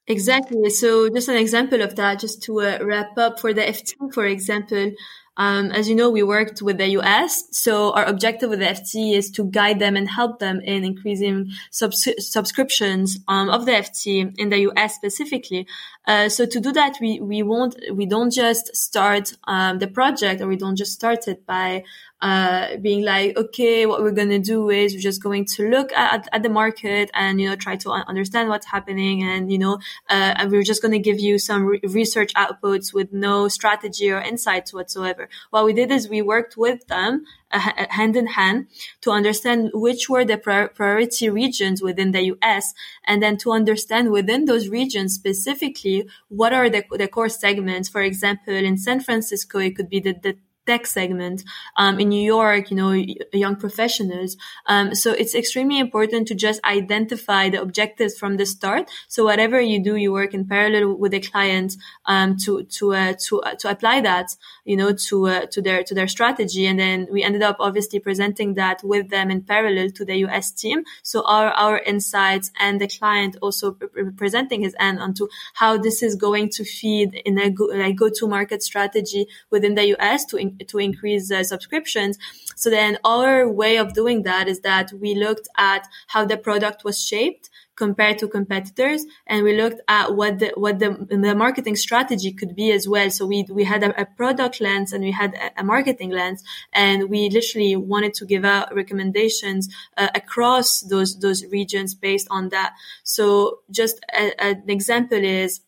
exactly 0.08 0.70
so 0.70 1.10
just 1.10 1.30
an 1.30 1.38
example 1.38 1.82
of 1.82 1.96
that 1.96 2.20
just 2.20 2.42
to 2.44 2.62
uh, 2.62 2.78
wrap 2.82 3.18
up 3.18 3.40
for 3.40 3.54
the 3.54 3.62
ft 3.62 4.14
for 4.14 4.26
example 4.26 4.92
um, 5.38 5.72
as 5.72 5.90
you 5.90 5.96
know, 5.96 6.10
we 6.10 6.24
worked 6.24 6.62
with 6.62 6.78
the 6.78 6.88
US. 7.00 7.44
So 7.52 7.92
our 7.92 8.06
objective 8.06 8.50
with 8.50 8.60
the 8.60 8.66
FT 8.66 9.14
is 9.16 9.30
to 9.32 9.44
guide 9.44 9.80
them 9.80 9.96
and 9.98 10.10
help 10.10 10.40
them 10.40 10.62
in 10.62 10.86
increasing 10.86 11.52
subs- 11.72 12.08
subscriptions 12.20 13.20
um, 13.28 13.50
of 13.50 13.66
the 13.66 13.74
FT 13.74 14.34
in 14.38 14.50
the 14.50 14.60
US 14.70 14.96
specifically. 14.96 15.68
Uh, 16.08 16.30
so 16.30 16.46
to 16.46 16.60
do 16.60 16.72
that, 16.72 16.98
we, 17.02 17.20
we 17.20 17.44
won't, 17.44 17.76
we 17.92 18.06
don't 18.06 18.32
just 18.32 18.76
start 18.76 19.34
um, 19.46 19.80
the 19.80 19.88
project 19.88 20.42
or 20.42 20.48
we 20.48 20.56
don't 20.56 20.78
just 20.78 20.94
start 20.94 21.28
it 21.28 21.46
by 21.46 21.84
uh, 22.22 22.78
being 22.78 23.04
like, 23.04 23.36
okay, 23.38 23.86
what 23.86 24.02
we're 24.02 24.12
going 24.12 24.30
to 24.30 24.40
do 24.40 24.70
is 24.70 24.94
we're 24.94 25.00
just 25.00 25.22
going 25.22 25.46
to 25.46 25.70
look 25.70 25.92
at, 25.94 26.28
at 26.32 26.44
the 26.44 26.50
market 26.50 27.12
and, 27.14 27.42
you 27.42 27.50
know, 27.50 27.56
try 27.56 27.76
to 27.76 27.92
understand 27.92 28.50
what's 28.50 28.66
happening. 28.66 29.24
And, 29.24 29.52
you 29.52 29.58
know, 29.58 29.76
uh, 30.10 30.34
and 30.38 30.52
we're 30.52 30.64
just 30.64 30.82
going 30.82 30.94
to 30.94 31.00
give 31.00 31.20
you 31.20 31.38
some 31.38 31.66
re- 31.66 31.82
research 31.84 32.34
outputs 32.34 32.94
with 32.94 33.12
no 33.12 33.48
strategy 33.48 34.10
or 34.12 34.22
insights 34.22 34.74
whatsoever. 34.74 35.28
What 35.50 35.66
we 35.66 35.74
did 35.74 35.92
is 35.92 36.08
we 36.08 36.22
worked 36.22 36.56
with 36.58 36.88
them 36.88 37.26
uh, 37.52 37.60
hand 37.90 38.16
in 38.16 38.28
hand 38.28 38.68
to 39.02 39.12
understand 39.12 39.72
which 39.74 40.10
were 40.10 40.26
the 40.26 40.38
priority 40.38 41.30
regions 41.30 41.82
within 41.82 42.12
the 42.12 42.34
US 42.36 42.74
and 43.06 43.22
then 43.22 43.38
to 43.38 43.52
understand 43.52 44.12
within 44.12 44.46
those 44.46 44.68
regions 44.68 45.14
specifically 45.14 46.10
what 46.30 46.54
are 46.54 46.70
the, 46.70 46.84
the 46.92 47.08
core 47.08 47.30
segments. 47.30 47.90
For 47.90 48.02
example, 48.02 48.54
in 48.54 48.78
San 48.78 49.00
Francisco, 49.00 49.60
it 49.60 49.76
could 49.76 49.90
be 49.90 50.00
the, 50.00 50.14
the 50.14 50.38
tech 50.66 50.86
segment 50.88 51.44
um, 51.78 52.00
in 52.00 52.10
New 52.10 52.24
York, 52.24 52.72
you 52.72 52.78
know, 52.78 52.92
young 53.34 53.56
professionals. 53.56 54.38
Um, 54.66 54.96
so 54.96 55.12
it's 55.12 55.36
extremely 55.36 55.80
important 55.80 56.28
to 56.28 56.36
just 56.36 56.64
identify 56.64 57.50
the 57.50 57.62
objectives 57.62 58.18
from 58.18 58.38
the 58.38 58.46
start. 58.46 58.90
So 59.08 59.24
whatever 59.24 59.60
you 59.62 59.84
do, 59.84 59.96
you 59.96 60.12
work 60.12 60.34
in 60.34 60.46
parallel 60.46 60.96
with 60.96 61.12
the 61.12 61.20
client 61.20 61.76
um, 62.06 62.38
to 62.38 62.64
to 62.64 62.94
uh, 62.94 63.14
to 63.26 63.42
uh, 63.42 63.56
to 63.56 63.70
apply 63.70 64.02
that, 64.02 64.36
you 64.64 64.76
know, 64.76 64.94
to 64.94 65.28
uh, 65.28 65.46
to 65.48 65.62
their 65.62 65.84
to 65.84 65.94
their 65.94 66.08
strategy. 66.08 66.66
And 66.66 66.80
then 66.80 67.08
we 67.12 67.24
ended 67.24 67.42
up 67.42 67.58
obviously 67.60 68.00
presenting 68.00 68.56
that 68.56 68.82
with 68.84 69.10
them 69.10 69.32
in 69.32 69.42
parallel 69.42 69.90
to 69.92 70.06
the 70.06 70.18
US 70.28 70.52
team. 70.52 70.84
So 71.04 71.24
our 71.26 71.50
our 71.52 71.80
insights 71.80 72.52
and 72.60 72.82
the 72.82 72.88
client 72.88 73.38
also 73.42 73.78
presenting 74.18 74.62
his 74.62 74.76
end 74.80 75.00
onto 75.00 75.28
how 75.54 75.78
this 75.78 76.02
is 76.02 76.16
going 76.16 76.50
to 76.50 76.64
feed 76.64 77.14
in 77.26 77.38
a 77.40 77.50
go, 77.50 77.66
like 77.66 77.96
go 77.96 78.10
to 78.10 78.28
market 78.28 78.64
strategy 78.64 79.28
within 79.50 79.76
the 79.76 79.96
US 79.96 80.26
to 80.26 80.38
to 80.68 80.80
increase 80.80 81.32
uh, 81.32 81.44
subscriptions. 81.44 82.18
So 82.56 82.70
then 82.70 82.98
our 83.04 83.50
way 83.50 83.78
of 83.78 83.94
doing 83.94 84.24
that 84.24 84.48
is 84.48 84.62
that 84.62 84.92
we 84.94 85.16
looked 85.16 85.48
at 85.58 85.88
how 86.08 86.26
the 86.26 86.38
product 86.38 86.84
was 86.84 87.04
shaped 87.04 87.50
compared 87.76 88.18
to 88.20 88.28
competitors 88.28 89.06
and 89.28 89.44
we 89.44 89.56
looked 89.62 89.82
at 89.88 90.16
what 90.16 90.40
the 90.40 90.52
what 90.56 90.80
the, 90.80 91.06
the 91.10 91.36
marketing 91.36 91.76
strategy 91.76 92.32
could 92.32 92.56
be 92.56 92.72
as 92.72 92.88
well 92.88 93.10
so 93.10 93.26
we 93.26 93.46
we 93.50 93.64
had 93.64 93.84
a, 93.84 94.02
a 94.02 94.06
product 94.06 94.62
lens 94.62 94.94
and 94.94 95.04
we 95.04 95.12
had 95.12 95.34
a, 95.36 95.62
a, 95.62 95.64
marketing 95.64 96.10
lens 96.10 96.44
and 96.72 97.10
we 97.10 97.30
literally 97.30 97.76
wanted 97.76 98.14
to 98.14 98.26
give 98.26 98.46
out 98.46 98.74
recommendations 98.74 99.68
uh, 99.98 100.08
across 100.16 100.82
those 100.82 101.20
those 101.20 101.46
regions 101.48 101.94
based 101.94 102.28
on 102.32 102.50
that 102.50 102.74
so 103.04 103.60
just 103.70 104.00
a, 104.14 104.42
an 104.42 104.64
example 104.70 105.22
is 105.24 105.62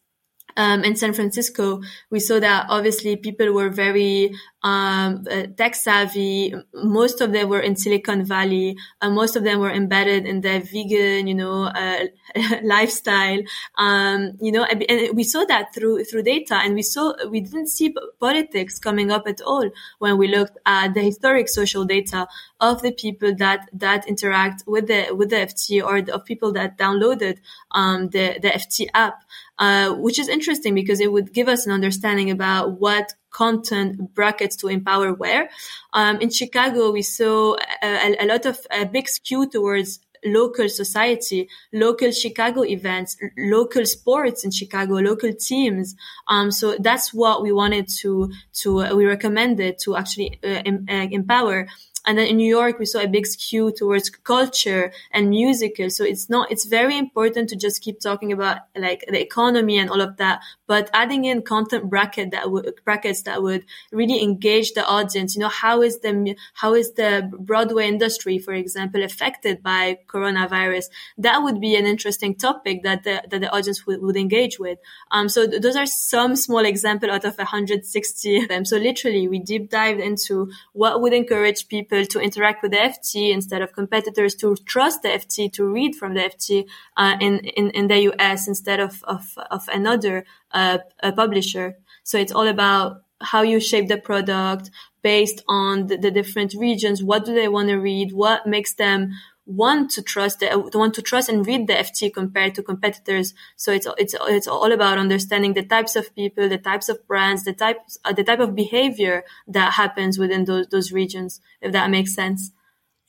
um, 0.57 0.83
in 0.83 0.95
San 0.95 1.13
Francisco, 1.13 1.81
we 2.09 2.19
saw 2.19 2.39
that 2.39 2.65
obviously 2.69 3.15
people 3.15 3.53
were 3.53 3.69
very 3.69 4.33
um, 4.63 5.25
uh, 5.29 5.43
tech 5.55 5.75
savvy. 5.75 6.53
Most 6.73 7.21
of 7.21 7.31
them 7.31 7.49
were 7.49 7.59
in 7.59 7.75
Silicon 7.75 8.25
Valley. 8.25 8.75
Uh, 9.01 9.09
most 9.09 9.35
of 9.35 9.43
them 9.43 9.59
were 9.59 9.71
embedded 9.71 10.25
in 10.25 10.41
their 10.41 10.59
vegan, 10.59 11.27
you 11.27 11.35
know, 11.35 11.63
uh, 11.63 12.05
lifestyle. 12.63 13.39
Um, 13.77 14.33
you 14.41 14.51
know, 14.51 14.63
and 14.63 15.15
we 15.15 15.23
saw 15.23 15.45
that 15.45 15.73
through 15.73 16.03
through 16.05 16.23
data, 16.23 16.55
and 16.55 16.73
we 16.73 16.81
saw 16.81 17.13
we 17.29 17.41
didn't 17.41 17.67
see 17.67 17.95
politics 18.19 18.79
coming 18.79 19.11
up 19.11 19.27
at 19.27 19.41
all 19.41 19.69
when 19.99 20.17
we 20.17 20.27
looked 20.27 20.57
at 20.65 20.93
the 20.93 21.01
historic 21.01 21.49
social 21.49 21.85
data 21.85 22.27
of 22.59 22.81
the 22.81 22.91
people 22.91 23.35
that 23.35 23.69
that 23.73 24.07
interact 24.07 24.63
with 24.65 24.87
the 24.87 25.13
with 25.13 25.29
the 25.29 25.37
FT 25.37 25.85
or 25.85 26.01
the, 26.01 26.15
of 26.15 26.25
people 26.25 26.51
that 26.53 26.77
downloaded 26.77 27.37
um, 27.71 28.09
the 28.09 28.39
the 28.41 28.49
FT 28.49 28.87
app. 28.93 29.23
Uh, 29.59 29.95
which 29.95 30.19
is 30.19 30.27
interesting 30.27 30.75
because 30.75 30.99
it 30.99 31.11
would 31.11 31.33
give 31.33 31.47
us 31.47 31.65
an 31.65 31.71
understanding 31.71 32.29
about 32.29 32.79
what 32.79 33.15
content 33.29 34.13
brackets 34.13 34.55
to 34.57 34.67
empower 34.67 35.13
where. 35.13 35.49
Um, 35.93 36.17
in 36.17 36.29
Chicago, 36.29 36.91
we 36.91 37.01
saw 37.01 37.55
a, 37.83 38.15
a, 38.19 38.25
lot 38.25 38.45
of 38.45 38.59
a 38.71 38.85
big 38.85 39.07
skew 39.07 39.49
towards 39.49 39.99
local 40.25 40.69
society, 40.69 41.47
local 41.73 42.11
Chicago 42.11 42.63
events, 42.63 43.17
local 43.37 43.85
sports 43.85 44.43
in 44.43 44.51
Chicago, 44.51 44.95
local 44.95 45.33
teams. 45.33 45.95
Um, 46.27 46.51
so 46.51 46.75
that's 46.79 47.13
what 47.13 47.41
we 47.41 47.51
wanted 47.51 47.87
to 48.01 48.31
to 48.61 48.81
uh, 48.81 48.95
we 48.95 49.05
recommended 49.05 49.79
to 49.79 49.95
actually 49.95 50.39
uh, 50.43 50.61
em- 50.65 50.85
uh, 50.89 51.07
empower. 51.11 51.67
And 52.07 52.17
then 52.17 52.27
in 52.27 52.37
New 52.37 52.47
York, 52.47 52.79
we 52.79 52.85
saw 52.85 53.01
a 53.01 53.07
big 53.07 53.27
skew 53.27 53.69
towards 53.71 54.09
culture 54.09 54.93
and 55.11 55.29
musical. 55.29 55.89
So 55.89 56.05
it's 56.05 56.29
not, 56.29 56.49
it's 56.49 56.63
very 56.65 56.97
important 56.97 57.49
to 57.49 57.57
just 57.57 57.81
keep 57.81 57.99
talking 57.99 58.31
about 58.31 58.59
like 58.77 59.03
the 59.09 59.21
economy 59.21 59.77
and 59.77 59.89
all 59.89 59.99
of 59.99 60.15
that, 60.15 60.39
but 60.67 60.89
adding 60.93 61.25
in 61.25 61.41
content 61.41 61.89
bracket 61.89 62.31
that 62.31 62.49
would, 62.49 62.73
brackets 62.85 63.23
that 63.23 63.43
would 63.43 63.65
really 63.91 64.23
engage 64.23 64.71
the 64.71 64.85
audience. 64.87 65.35
You 65.35 65.41
know, 65.41 65.49
how 65.49 65.81
is 65.81 65.99
the, 65.99 66.35
how 66.53 66.73
is 66.75 66.93
the 66.93 67.29
Broadway 67.37 67.89
industry, 67.89 68.39
for 68.39 68.53
example, 68.53 69.03
affected 69.03 69.61
by 69.61 69.99
coronavirus? 70.07 70.85
That 71.17 71.43
would 71.43 71.59
be 71.59 71.75
an 71.75 71.85
interesting 71.85 72.35
topic 72.35 72.83
that 72.83 73.03
the, 73.03 73.21
that 73.29 73.41
the 73.41 73.53
audience 73.53 73.85
would, 73.85 74.01
would 74.01 74.15
engage 74.15 74.59
with. 74.59 74.79
Um, 75.11 75.27
so 75.27 75.45
th- 75.45 75.61
those 75.61 75.75
are 75.75 75.85
some 75.85 76.37
small 76.37 76.63
example 76.63 77.11
out 77.11 77.25
of 77.25 77.37
160 77.37 78.37
of 78.37 78.47
them. 78.47 78.63
So 78.63 78.77
literally 78.77 79.27
we 79.27 79.39
deep 79.39 79.69
dived 79.69 79.99
into 79.99 80.49
what 80.71 81.01
would 81.01 81.11
encourage 81.11 81.67
people 81.67 81.96
people 81.97 82.19
to 82.19 82.23
interact 82.23 82.61
with 82.61 82.71
the 82.71 82.77
FT 82.77 83.31
instead 83.31 83.61
of 83.61 83.73
competitors 83.73 84.35
to 84.35 84.55
trust 84.65 85.01
the 85.01 85.09
FT, 85.09 85.51
to 85.53 85.65
read 85.65 85.95
from 85.95 86.13
the 86.13 86.21
FT 86.21 86.65
uh, 86.97 87.15
in, 87.19 87.39
in, 87.39 87.69
in 87.71 87.87
the 87.87 88.11
US 88.11 88.47
instead 88.47 88.79
of, 88.79 89.03
of, 89.03 89.37
of 89.51 89.67
another 89.73 90.25
uh, 90.51 90.79
publisher. 91.15 91.77
So 92.03 92.17
it's 92.17 92.31
all 92.31 92.47
about 92.47 93.03
how 93.21 93.41
you 93.41 93.59
shape 93.59 93.87
the 93.87 93.97
product 93.97 94.69
based 95.01 95.43
on 95.47 95.87
the, 95.87 95.97
the 95.97 96.11
different 96.11 96.53
regions. 96.53 97.03
What 97.03 97.25
do 97.25 97.33
they 97.33 97.47
want 97.47 97.69
to 97.69 97.77
read? 97.77 98.11
What 98.11 98.45
makes 98.45 98.73
them 98.73 99.11
want 99.47 99.89
to 99.91 100.01
trust 100.01 100.41
the, 100.41 100.69
want 100.73 100.93
to 100.93 101.01
trust 101.01 101.29
and 101.29 101.47
read 101.47 101.67
the 101.67 101.73
FT 101.73 102.13
compared 102.13 102.53
to 102.55 102.61
competitors. 102.61 103.33
So 103.55 103.71
it's 103.71 103.87
it's 103.97 104.15
it's 104.21 104.47
all 104.47 104.71
about 104.71 104.97
understanding 104.97 105.53
the 105.53 105.63
types 105.63 105.95
of 105.95 106.13
people, 106.13 106.49
the 106.49 106.57
types 106.57 106.89
of 106.89 107.07
brands, 107.07 107.45
the 107.45 107.53
types 107.53 107.97
uh, 108.05 108.13
the 108.13 108.23
type 108.23 108.39
of 108.39 108.53
behavior 108.53 109.23
that 109.47 109.73
happens 109.73 110.19
within 110.19 110.45
those 110.45 110.67
those 110.67 110.91
regions. 110.91 111.39
If 111.61 111.71
that 111.71 111.89
makes 111.89 112.13
sense. 112.13 112.51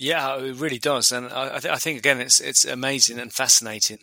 Yeah, 0.01 0.39
it 0.39 0.55
really 0.55 0.79
does, 0.79 1.11
and 1.11 1.27
I, 1.27 1.59
th- 1.59 1.75
I, 1.75 1.77
think 1.77 1.99
again, 1.99 2.21
it's 2.21 2.39
it's 2.39 2.65
amazing 2.65 3.19
and 3.19 3.33
fascinating 3.33 3.99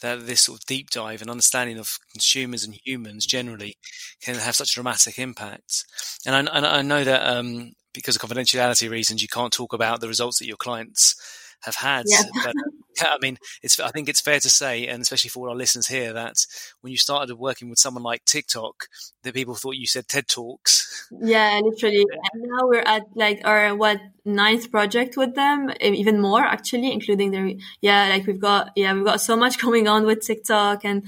that 0.00 0.24
this 0.24 0.42
sort 0.42 0.60
of 0.60 0.66
deep 0.66 0.90
dive 0.90 1.22
and 1.22 1.30
understanding 1.30 1.76
of 1.76 1.98
consumers 2.12 2.62
and 2.62 2.78
humans 2.84 3.26
generally 3.26 3.74
can 4.22 4.36
have 4.36 4.54
such 4.54 4.70
a 4.70 4.74
dramatic 4.74 5.18
impact. 5.18 5.84
And 6.24 6.48
I, 6.48 6.56
and 6.56 6.64
I 6.64 6.82
know 6.82 7.02
that 7.02 7.26
um, 7.26 7.72
because 7.92 8.14
of 8.14 8.22
confidentiality 8.22 8.88
reasons, 8.88 9.22
you 9.22 9.28
can't 9.28 9.52
talk 9.52 9.72
about 9.72 10.00
the 10.00 10.06
results 10.06 10.38
that 10.38 10.46
your 10.46 10.56
clients 10.56 11.16
have 11.62 11.76
had. 11.76 12.04
Yeah. 12.06 12.22
But 12.44 12.54
I 13.02 13.16
mean, 13.22 13.38
it's 13.62 13.80
I 13.80 13.88
think 13.90 14.08
it's 14.08 14.20
fair 14.20 14.40
to 14.40 14.50
say, 14.50 14.86
and 14.86 15.00
especially 15.00 15.30
for 15.30 15.44
all 15.44 15.50
our 15.50 15.56
listeners 15.56 15.86
here, 15.86 16.12
that 16.12 16.34
when 16.80 16.90
you 16.90 16.98
started 16.98 17.34
working 17.36 17.70
with 17.70 17.78
someone 17.78 18.02
like 18.02 18.24
TikTok, 18.24 18.88
that 19.22 19.34
people 19.34 19.54
thought 19.54 19.76
you 19.76 19.86
said 19.86 20.08
TED 20.08 20.28
Talks. 20.28 21.08
Yeah, 21.10 21.60
literally. 21.62 22.04
And 22.32 22.42
now 22.42 22.66
we're 22.66 22.80
at 22.80 23.04
like 23.14 23.40
our 23.44 23.74
what 23.74 24.00
ninth 24.24 24.70
project 24.70 25.16
with 25.16 25.34
them, 25.34 25.70
even 25.80 26.20
more 26.20 26.42
actually, 26.42 26.92
including 26.92 27.30
the 27.30 27.60
yeah, 27.80 28.08
like 28.08 28.26
we've 28.26 28.40
got 28.40 28.72
yeah, 28.76 28.92
we've 28.92 29.04
got 29.04 29.20
so 29.20 29.36
much 29.36 29.58
going 29.62 29.88
on 29.88 30.04
with 30.04 30.20
TikTok 30.26 30.84
and 30.84 31.04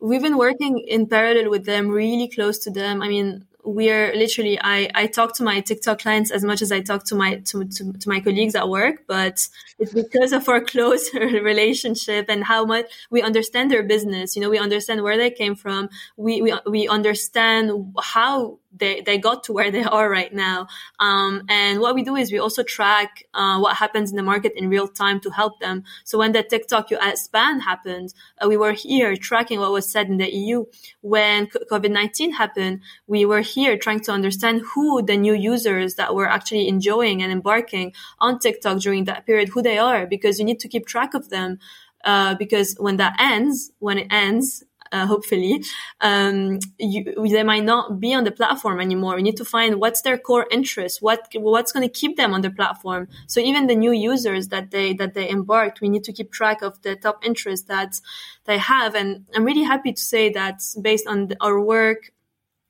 we've 0.00 0.22
been 0.22 0.38
working 0.38 0.78
in 0.86 1.06
parallel 1.06 1.50
with 1.50 1.64
them, 1.64 1.88
really 1.88 2.28
close 2.28 2.58
to 2.60 2.70
them. 2.70 3.02
I 3.02 3.08
mean, 3.08 3.44
we're 3.74 4.14
literally 4.14 4.58
I, 4.60 4.88
I 4.94 5.06
talk 5.06 5.34
to 5.36 5.42
my 5.42 5.60
TikTok 5.60 6.00
clients 6.00 6.30
as 6.30 6.42
much 6.42 6.62
as 6.62 6.72
I 6.72 6.80
talk 6.80 7.04
to 7.06 7.14
my 7.14 7.36
to, 7.36 7.64
to, 7.64 7.92
to, 7.92 8.08
my 8.08 8.20
colleagues 8.20 8.54
at 8.54 8.68
work, 8.68 9.04
but 9.06 9.46
it's 9.78 9.92
because 9.92 10.32
of 10.32 10.48
our 10.48 10.60
close 10.72 11.12
relationship 11.14 12.26
and 12.28 12.44
how 12.44 12.64
much 12.64 12.86
we 13.10 13.22
understand 13.22 13.70
their 13.70 13.82
business. 13.82 14.34
You 14.34 14.42
know, 14.42 14.50
we 14.50 14.58
understand 14.58 15.02
where 15.02 15.16
they 15.16 15.30
came 15.30 15.54
from. 15.54 15.90
We 16.16 16.40
we 16.40 16.54
we 16.66 16.88
understand 16.88 17.94
how 18.02 18.58
they, 18.76 19.00
they 19.00 19.18
got 19.18 19.44
to 19.44 19.52
where 19.52 19.70
they 19.70 19.84
are 19.98 20.08
right 20.08 20.32
now. 20.32 20.68
Um, 20.98 21.42
and 21.48 21.80
what 21.80 21.94
we 21.94 22.02
do 22.02 22.16
is 22.16 22.32
we 22.32 22.38
also 22.38 22.62
track 22.62 23.24
uh, 23.34 23.58
what 23.58 23.76
happens 23.76 24.10
in 24.10 24.16
the 24.16 24.22
market 24.22 24.52
in 24.56 24.68
real 24.68 24.88
time 24.88 25.20
to 25.20 25.30
help 25.30 25.60
them. 25.60 25.84
So 26.04 26.18
when 26.18 26.32
the 26.32 26.42
TikTok 26.42 26.90
US 26.92 27.28
ban 27.28 27.60
happened, 27.60 28.14
uh, 28.42 28.48
we 28.48 28.56
were 28.56 28.72
here 28.72 29.16
tracking 29.16 29.60
what 29.60 29.72
was 29.72 29.90
said 29.90 30.08
in 30.08 30.18
the 30.18 30.30
EU. 30.30 30.64
When 31.00 31.46
COVID-19 31.46 32.34
happened, 32.34 32.82
we 33.06 33.24
were 33.24 33.40
here 33.40 33.76
trying 33.76 34.00
to 34.00 34.12
understand 34.12 34.62
who 34.74 35.02
the 35.02 35.16
new 35.16 35.34
users 35.34 35.94
that 35.94 36.14
were 36.14 36.28
actually 36.28 36.68
enjoying 36.68 37.22
and 37.22 37.32
embarking 37.32 37.92
on 38.18 38.38
TikTok 38.38 38.80
during 38.80 39.04
that 39.04 39.26
period, 39.26 39.50
who 39.50 39.62
they 39.62 39.78
are, 39.78 40.06
because 40.06 40.38
you 40.38 40.44
need 40.44 40.60
to 40.60 40.68
keep 40.68 40.86
track 40.86 41.14
of 41.14 41.30
them. 41.30 41.58
Uh, 42.04 42.34
because 42.36 42.76
when 42.78 42.96
that 42.96 43.16
ends, 43.18 43.72
when 43.80 43.98
it 43.98 44.06
ends, 44.08 44.62
uh, 44.92 45.06
hopefully, 45.06 45.62
um, 46.00 46.58
you, 46.78 47.14
they 47.28 47.42
might 47.42 47.64
not 47.64 48.00
be 48.00 48.14
on 48.14 48.24
the 48.24 48.30
platform 48.30 48.80
anymore. 48.80 49.16
We 49.16 49.22
need 49.22 49.36
to 49.36 49.44
find 49.44 49.80
what's 49.80 50.02
their 50.02 50.18
core 50.18 50.46
interest, 50.50 51.02
what 51.02 51.28
what's 51.34 51.72
going 51.72 51.86
to 51.88 51.92
keep 51.92 52.16
them 52.16 52.34
on 52.34 52.42
the 52.42 52.50
platform. 52.50 53.08
So 53.26 53.40
even 53.40 53.66
the 53.66 53.76
new 53.76 53.92
users 53.92 54.48
that 54.48 54.70
they 54.70 54.94
that 54.94 55.14
they 55.14 55.28
embarked, 55.28 55.80
we 55.80 55.88
need 55.88 56.04
to 56.04 56.12
keep 56.12 56.32
track 56.32 56.62
of 56.62 56.80
the 56.82 56.96
top 56.96 57.24
interests 57.24 57.66
that 57.66 58.00
they 58.44 58.58
have. 58.58 58.94
And 58.94 59.26
I'm 59.34 59.44
really 59.44 59.64
happy 59.64 59.92
to 59.92 60.00
say 60.00 60.30
that 60.30 60.62
based 60.80 61.06
on 61.06 61.32
our 61.40 61.60
work 61.60 62.12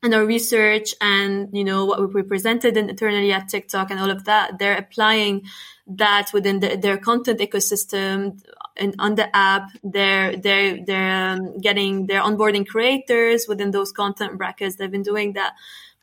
and 0.02 0.14
our 0.14 0.24
research 0.24 0.94
and 1.00 1.48
you 1.52 1.64
know 1.64 1.84
what 1.84 2.14
we 2.14 2.22
presented 2.22 2.76
internally 2.76 3.32
at 3.32 3.48
TikTok 3.48 3.90
and 3.90 3.98
all 4.00 4.10
of 4.10 4.24
that, 4.24 4.58
they're 4.58 4.76
applying 4.76 5.42
that 5.86 6.30
within 6.32 6.60
the, 6.60 6.76
their 6.76 6.98
content 6.98 7.40
ecosystem 7.40 8.40
and 8.78 8.94
on 8.98 9.14
the 9.14 9.34
app. 9.34 9.70
They're 9.82 10.36
they're 10.36 10.84
they're 10.84 11.30
um, 11.30 11.58
getting 11.58 12.06
they're 12.06 12.22
onboarding 12.22 12.66
creators 12.66 13.46
within 13.48 13.70
those 13.70 13.92
content 13.92 14.38
brackets. 14.38 14.76
They've 14.76 14.90
been 14.90 15.02
doing 15.02 15.34
that. 15.34 15.54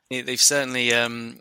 They've 0.09 0.39
certainly 0.39 0.93
um, 0.93 1.39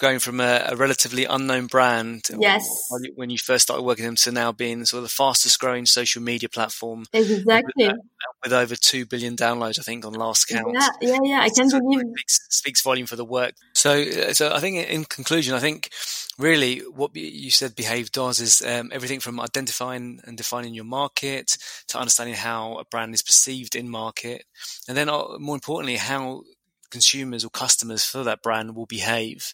going 0.00 0.18
from 0.18 0.40
a, 0.40 0.64
a 0.68 0.76
relatively 0.76 1.24
unknown 1.24 1.66
brand. 1.66 2.22
Yes. 2.38 2.66
When 3.14 3.30
you 3.30 3.38
first 3.38 3.64
started 3.64 3.82
working 3.82 4.04
with 4.04 4.22
them 4.22 4.32
to 4.32 4.32
now 4.32 4.52
being 4.52 4.84
sort 4.84 4.98
of 4.98 5.04
the 5.04 5.14
fastest 5.14 5.58
growing 5.58 5.86
social 5.86 6.22
media 6.22 6.48
platform. 6.48 7.04
Exactly. 7.12 7.88
With, 7.88 7.96
with 8.42 8.52
over 8.52 8.76
2 8.76 9.06
billion 9.06 9.36
downloads, 9.36 9.78
I 9.78 9.82
think, 9.82 10.04
on 10.04 10.12
last 10.14 10.48
count. 10.48 10.74
Yeah, 10.74 10.88
yeah, 11.00 11.18
yeah. 11.22 11.40
I 11.40 11.48
can't 11.48 11.70
believe 11.70 12.00
speaks, 12.12 12.46
speaks 12.50 12.82
volume 12.82 13.06
for 13.06 13.16
the 13.16 13.24
work. 13.24 13.54
So, 13.74 14.00
uh, 14.00 14.32
so 14.32 14.52
I 14.52 14.60
think 14.60 14.88
in 14.88 15.04
conclusion, 15.04 15.54
I 15.54 15.60
think 15.60 15.90
really 16.38 16.80
what 16.80 17.14
you 17.14 17.50
said 17.50 17.76
Behave 17.76 18.12
does 18.12 18.40
is 18.40 18.62
um, 18.62 18.90
everything 18.92 19.20
from 19.20 19.40
identifying 19.40 20.20
and 20.24 20.36
defining 20.36 20.74
your 20.74 20.84
market 20.84 21.56
to 21.88 21.98
understanding 21.98 22.34
how 22.34 22.78
a 22.78 22.84
brand 22.84 23.14
is 23.14 23.22
perceived 23.22 23.74
in 23.74 23.88
market. 23.88 24.44
And 24.88 24.96
then 24.96 25.08
uh, 25.08 25.38
more 25.38 25.54
importantly, 25.54 25.96
how 25.96 26.42
consumers 26.90 27.44
or 27.44 27.50
customers 27.50 28.04
for 28.04 28.22
that 28.22 28.40
brand 28.40 28.76
will 28.76 28.86
behave 28.86 29.52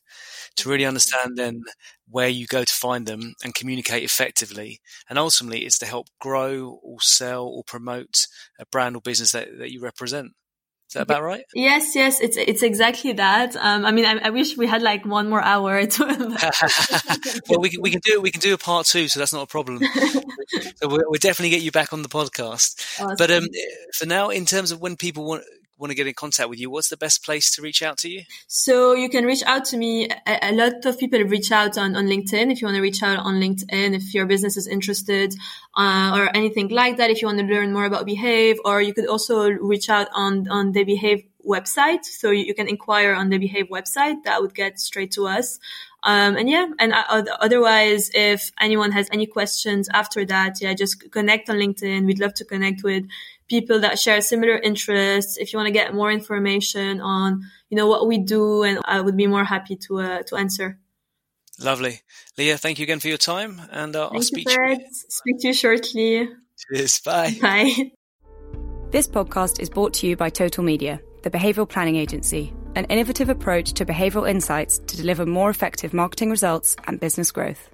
to 0.56 0.68
really 0.68 0.84
understand 0.84 1.38
then 1.38 1.62
where 2.08 2.28
you 2.28 2.46
go 2.46 2.64
to 2.64 2.72
find 2.72 3.06
them 3.06 3.34
and 3.42 3.54
communicate 3.54 4.04
effectively. 4.04 4.80
And 5.08 5.18
ultimately, 5.18 5.60
it's 5.64 5.78
to 5.78 5.86
help 5.86 6.08
grow 6.20 6.78
or 6.82 7.00
sell 7.00 7.46
or 7.46 7.64
promote 7.64 8.26
a 8.58 8.66
brand 8.66 8.94
or 8.94 9.00
business 9.00 9.32
that, 9.32 9.56
that 9.58 9.72
you 9.72 9.80
represent. 9.80 10.32
Is 10.90 10.94
that 10.94 11.02
about 11.02 11.22
right? 11.22 11.44
Yes, 11.54 11.94
yes, 11.94 12.18
it's 12.20 12.36
it's 12.36 12.64
exactly 12.64 13.12
that. 13.12 13.54
Um, 13.54 13.86
I 13.86 13.92
mean, 13.92 14.04
I, 14.04 14.18
I, 14.24 14.30
wish 14.30 14.56
we 14.56 14.66
had 14.66 14.82
like 14.82 15.06
one 15.06 15.30
more 15.30 15.40
hour. 15.40 15.86
To 15.86 16.04
well, 17.48 17.60
we 17.60 17.70
can 17.70 17.80
we 17.80 17.92
can 17.92 18.00
do 18.02 18.20
we 18.20 18.32
can 18.32 18.40
do 18.40 18.54
a 18.54 18.58
part 18.58 18.86
two, 18.86 19.06
so 19.06 19.20
that's 19.20 19.32
not 19.32 19.44
a 19.44 19.46
problem. 19.46 19.78
so 19.94 20.88
we'll, 20.88 21.04
we'll, 21.06 21.20
definitely 21.20 21.50
get 21.50 21.62
you 21.62 21.70
back 21.70 21.92
on 21.92 22.02
the 22.02 22.08
podcast. 22.08 23.00
Awesome. 23.00 23.14
But 23.16 23.30
um, 23.30 23.44
for 23.94 24.06
now, 24.06 24.30
in 24.30 24.46
terms 24.46 24.72
of 24.72 24.80
when 24.80 24.96
people 24.96 25.24
want 25.24 25.44
want 25.80 25.90
to 25.90 25.96
get 25.96 26.06
in 26.06 26.14
contact 26.14 26.48
with 26.50 26.60
you, 26.60 26.70
what's 26.70 26.88
the 26.88 26.96
best 26.96 27.24
place 27.24 27.50
to 27.52 27.62
reach 27.62 27.82
out 27.82 27.98
to 27.98 28.08
you? 28.08 28.22
So 28.46 28.94
you 28.94 29.08
can 29.08 29.24
reach 29.24 29.42
out 29.44 29.64
to 29.66 29.76
me. 29.76 30.08
A, 30.26 30.50
a 30.50 30.52
lot 30.52 30.84
of 30.84 30.98
people 30.98 31.20
reach 31.22 31.50
out 31.50 31.78
on, 31.78 31.96
on 31.96 32.06
LinkedIn. 32.06 32.52
If 32.52 32.60
you 32.60 32.66
want 32.66 32.76
to 32.76 32.82
reach 32.82 33.02
out 33.02 33.18
on 33.18 33.40
LinkedIn, 33.40 33.94
if 33.94 34.14
your 34.14 34.26
business 34.26 34.56
is 34.56 34.66
interested, 34.66 35.34
uh, 35.76 36.12
or 36.14 36.36
anything 36.36 36.68
like 36.68 36.98
that, 36.98 37.10
if 37.10 37.22
you 37.22 37.28
want 37.28 37.38
to 37.38 37.44
learn 37.44 37.72
more 37.72 37.86
about 37.86 38.06
Behave, 38.06 38.58
or 38.64 38.80
you 38.82 38.94
could 38.94 39.06
also 39.06 39.48
reach 39.48 39.88
out 39.88 40.08
on, 40.14 40.48
on 40.48 40.72
the 40.72 40.84
Behave 40.84 41.24
website. 41.46 42.04
So 42.04 42.30
you 42.30 42.54
can 42.54 42.68
inquire 42.68 43.14
on 43.14 43.30
the 43.30 43.38
Behave 43.38 43.68
website. 43.68 44.24
That 44.24 44.42
would 44.42 44.54
get 44.54 44.78
straight 44.78 45.12
to 45.12 45.26
us. 45.26 45.58
Um, 46.02 46.36
and 46.36 46.48
yeah, 46.48 46.66
and 46.78 46.92
uh, 46.92 47.24
otherwise, 47.40 48.10
if 48.14 48.52
anyone 48.58 48.92
has 48.92 49.08
any 49.12 49.26
questions 49.26 49.88
after 49.92 50.24
that, 50.26 50.60
yeah, 50.60 50.72
just 50.74 51.10
connect 51.10 51.50
on 51.50 51.56
LinkedIn. 51.56 52.06
We'd 52.06 52.20
love 52.20 52.34
to 52.34 52.44
connect 52.44 52.82
with 52.82 53.04
people 53.50 53.80
that 53.80 53.98
share 53.98 54.22
similar 54.22 54.56
interests. 54.56 55.36
If 55.36 55.52
you 55.52 55.58
want 55.58 55.66
to 55.66 55.72
get 55.72 55.92
more 55.92 56.10
information 56.10 57.00
on, 57.02 57.42
you 57.68 57.76
know, 57.76 57.88
what 57.88 58.06
we 58.06 58.16
do, 58.18 58.62
and 58.62 58.78
I 58.84 59.00
would 59.00 59.16
be 59.16 59.26
more 59.26 59.44
happy 59.44 59.76
to 59.88 59.98
uh, 59.98 60.22
to 60.28 60.36
answer. 60.36 60.78
Lovely, 61.62 62.00
Leah. 62.38 62.56
Thank 62.56 62.78
you 62.78 62.84
again 62.84 63.00
for 63.00 63.08
your 63.08 63.18
time, 63.18 63.60
and 63.70 63.94
uh, 63.94 64.08
I'll 64.08 64.22
speak 64.22 64.48
you, 64.48 64.56
to 64.56 64.80
you. 64.80 64.86
Speak 64.92 65.40
to 65.40 65.48
you 65.48 65.54
shortly. 65.54 66.28
Cheers. 66.72 67.00
Bye. 67.00 67.36
Bye. 67.42 67.92
This 68.90 69.06
podcast 69.06 69.60
is 69.60 69.68
brought 69.68 69.92
to 69.94 70.06
you 70.06 70.16
by 70.16 70.30
Total 70.30 70.64
Media, 70.64 71.00
the 71.22 71.30
behavioral 71.30 71.68
planning 71.68 71.96
agency, 71.96 72.52
an 72.74 72.86
innovative 72.86 73.28
approach 73.28 73.74
to 73.74 73.84
behavioral 73.84 74.28
insights 74.28 74.78
to 74.78 74.96
deliver 74.96 75.26
more 75.26 75.50
effective 75.50 75.92
marketing 75.92 76.30
results 76.30 76.76
and 76.86 76.98
business 76.98 77.30
growth. 77.30 77.68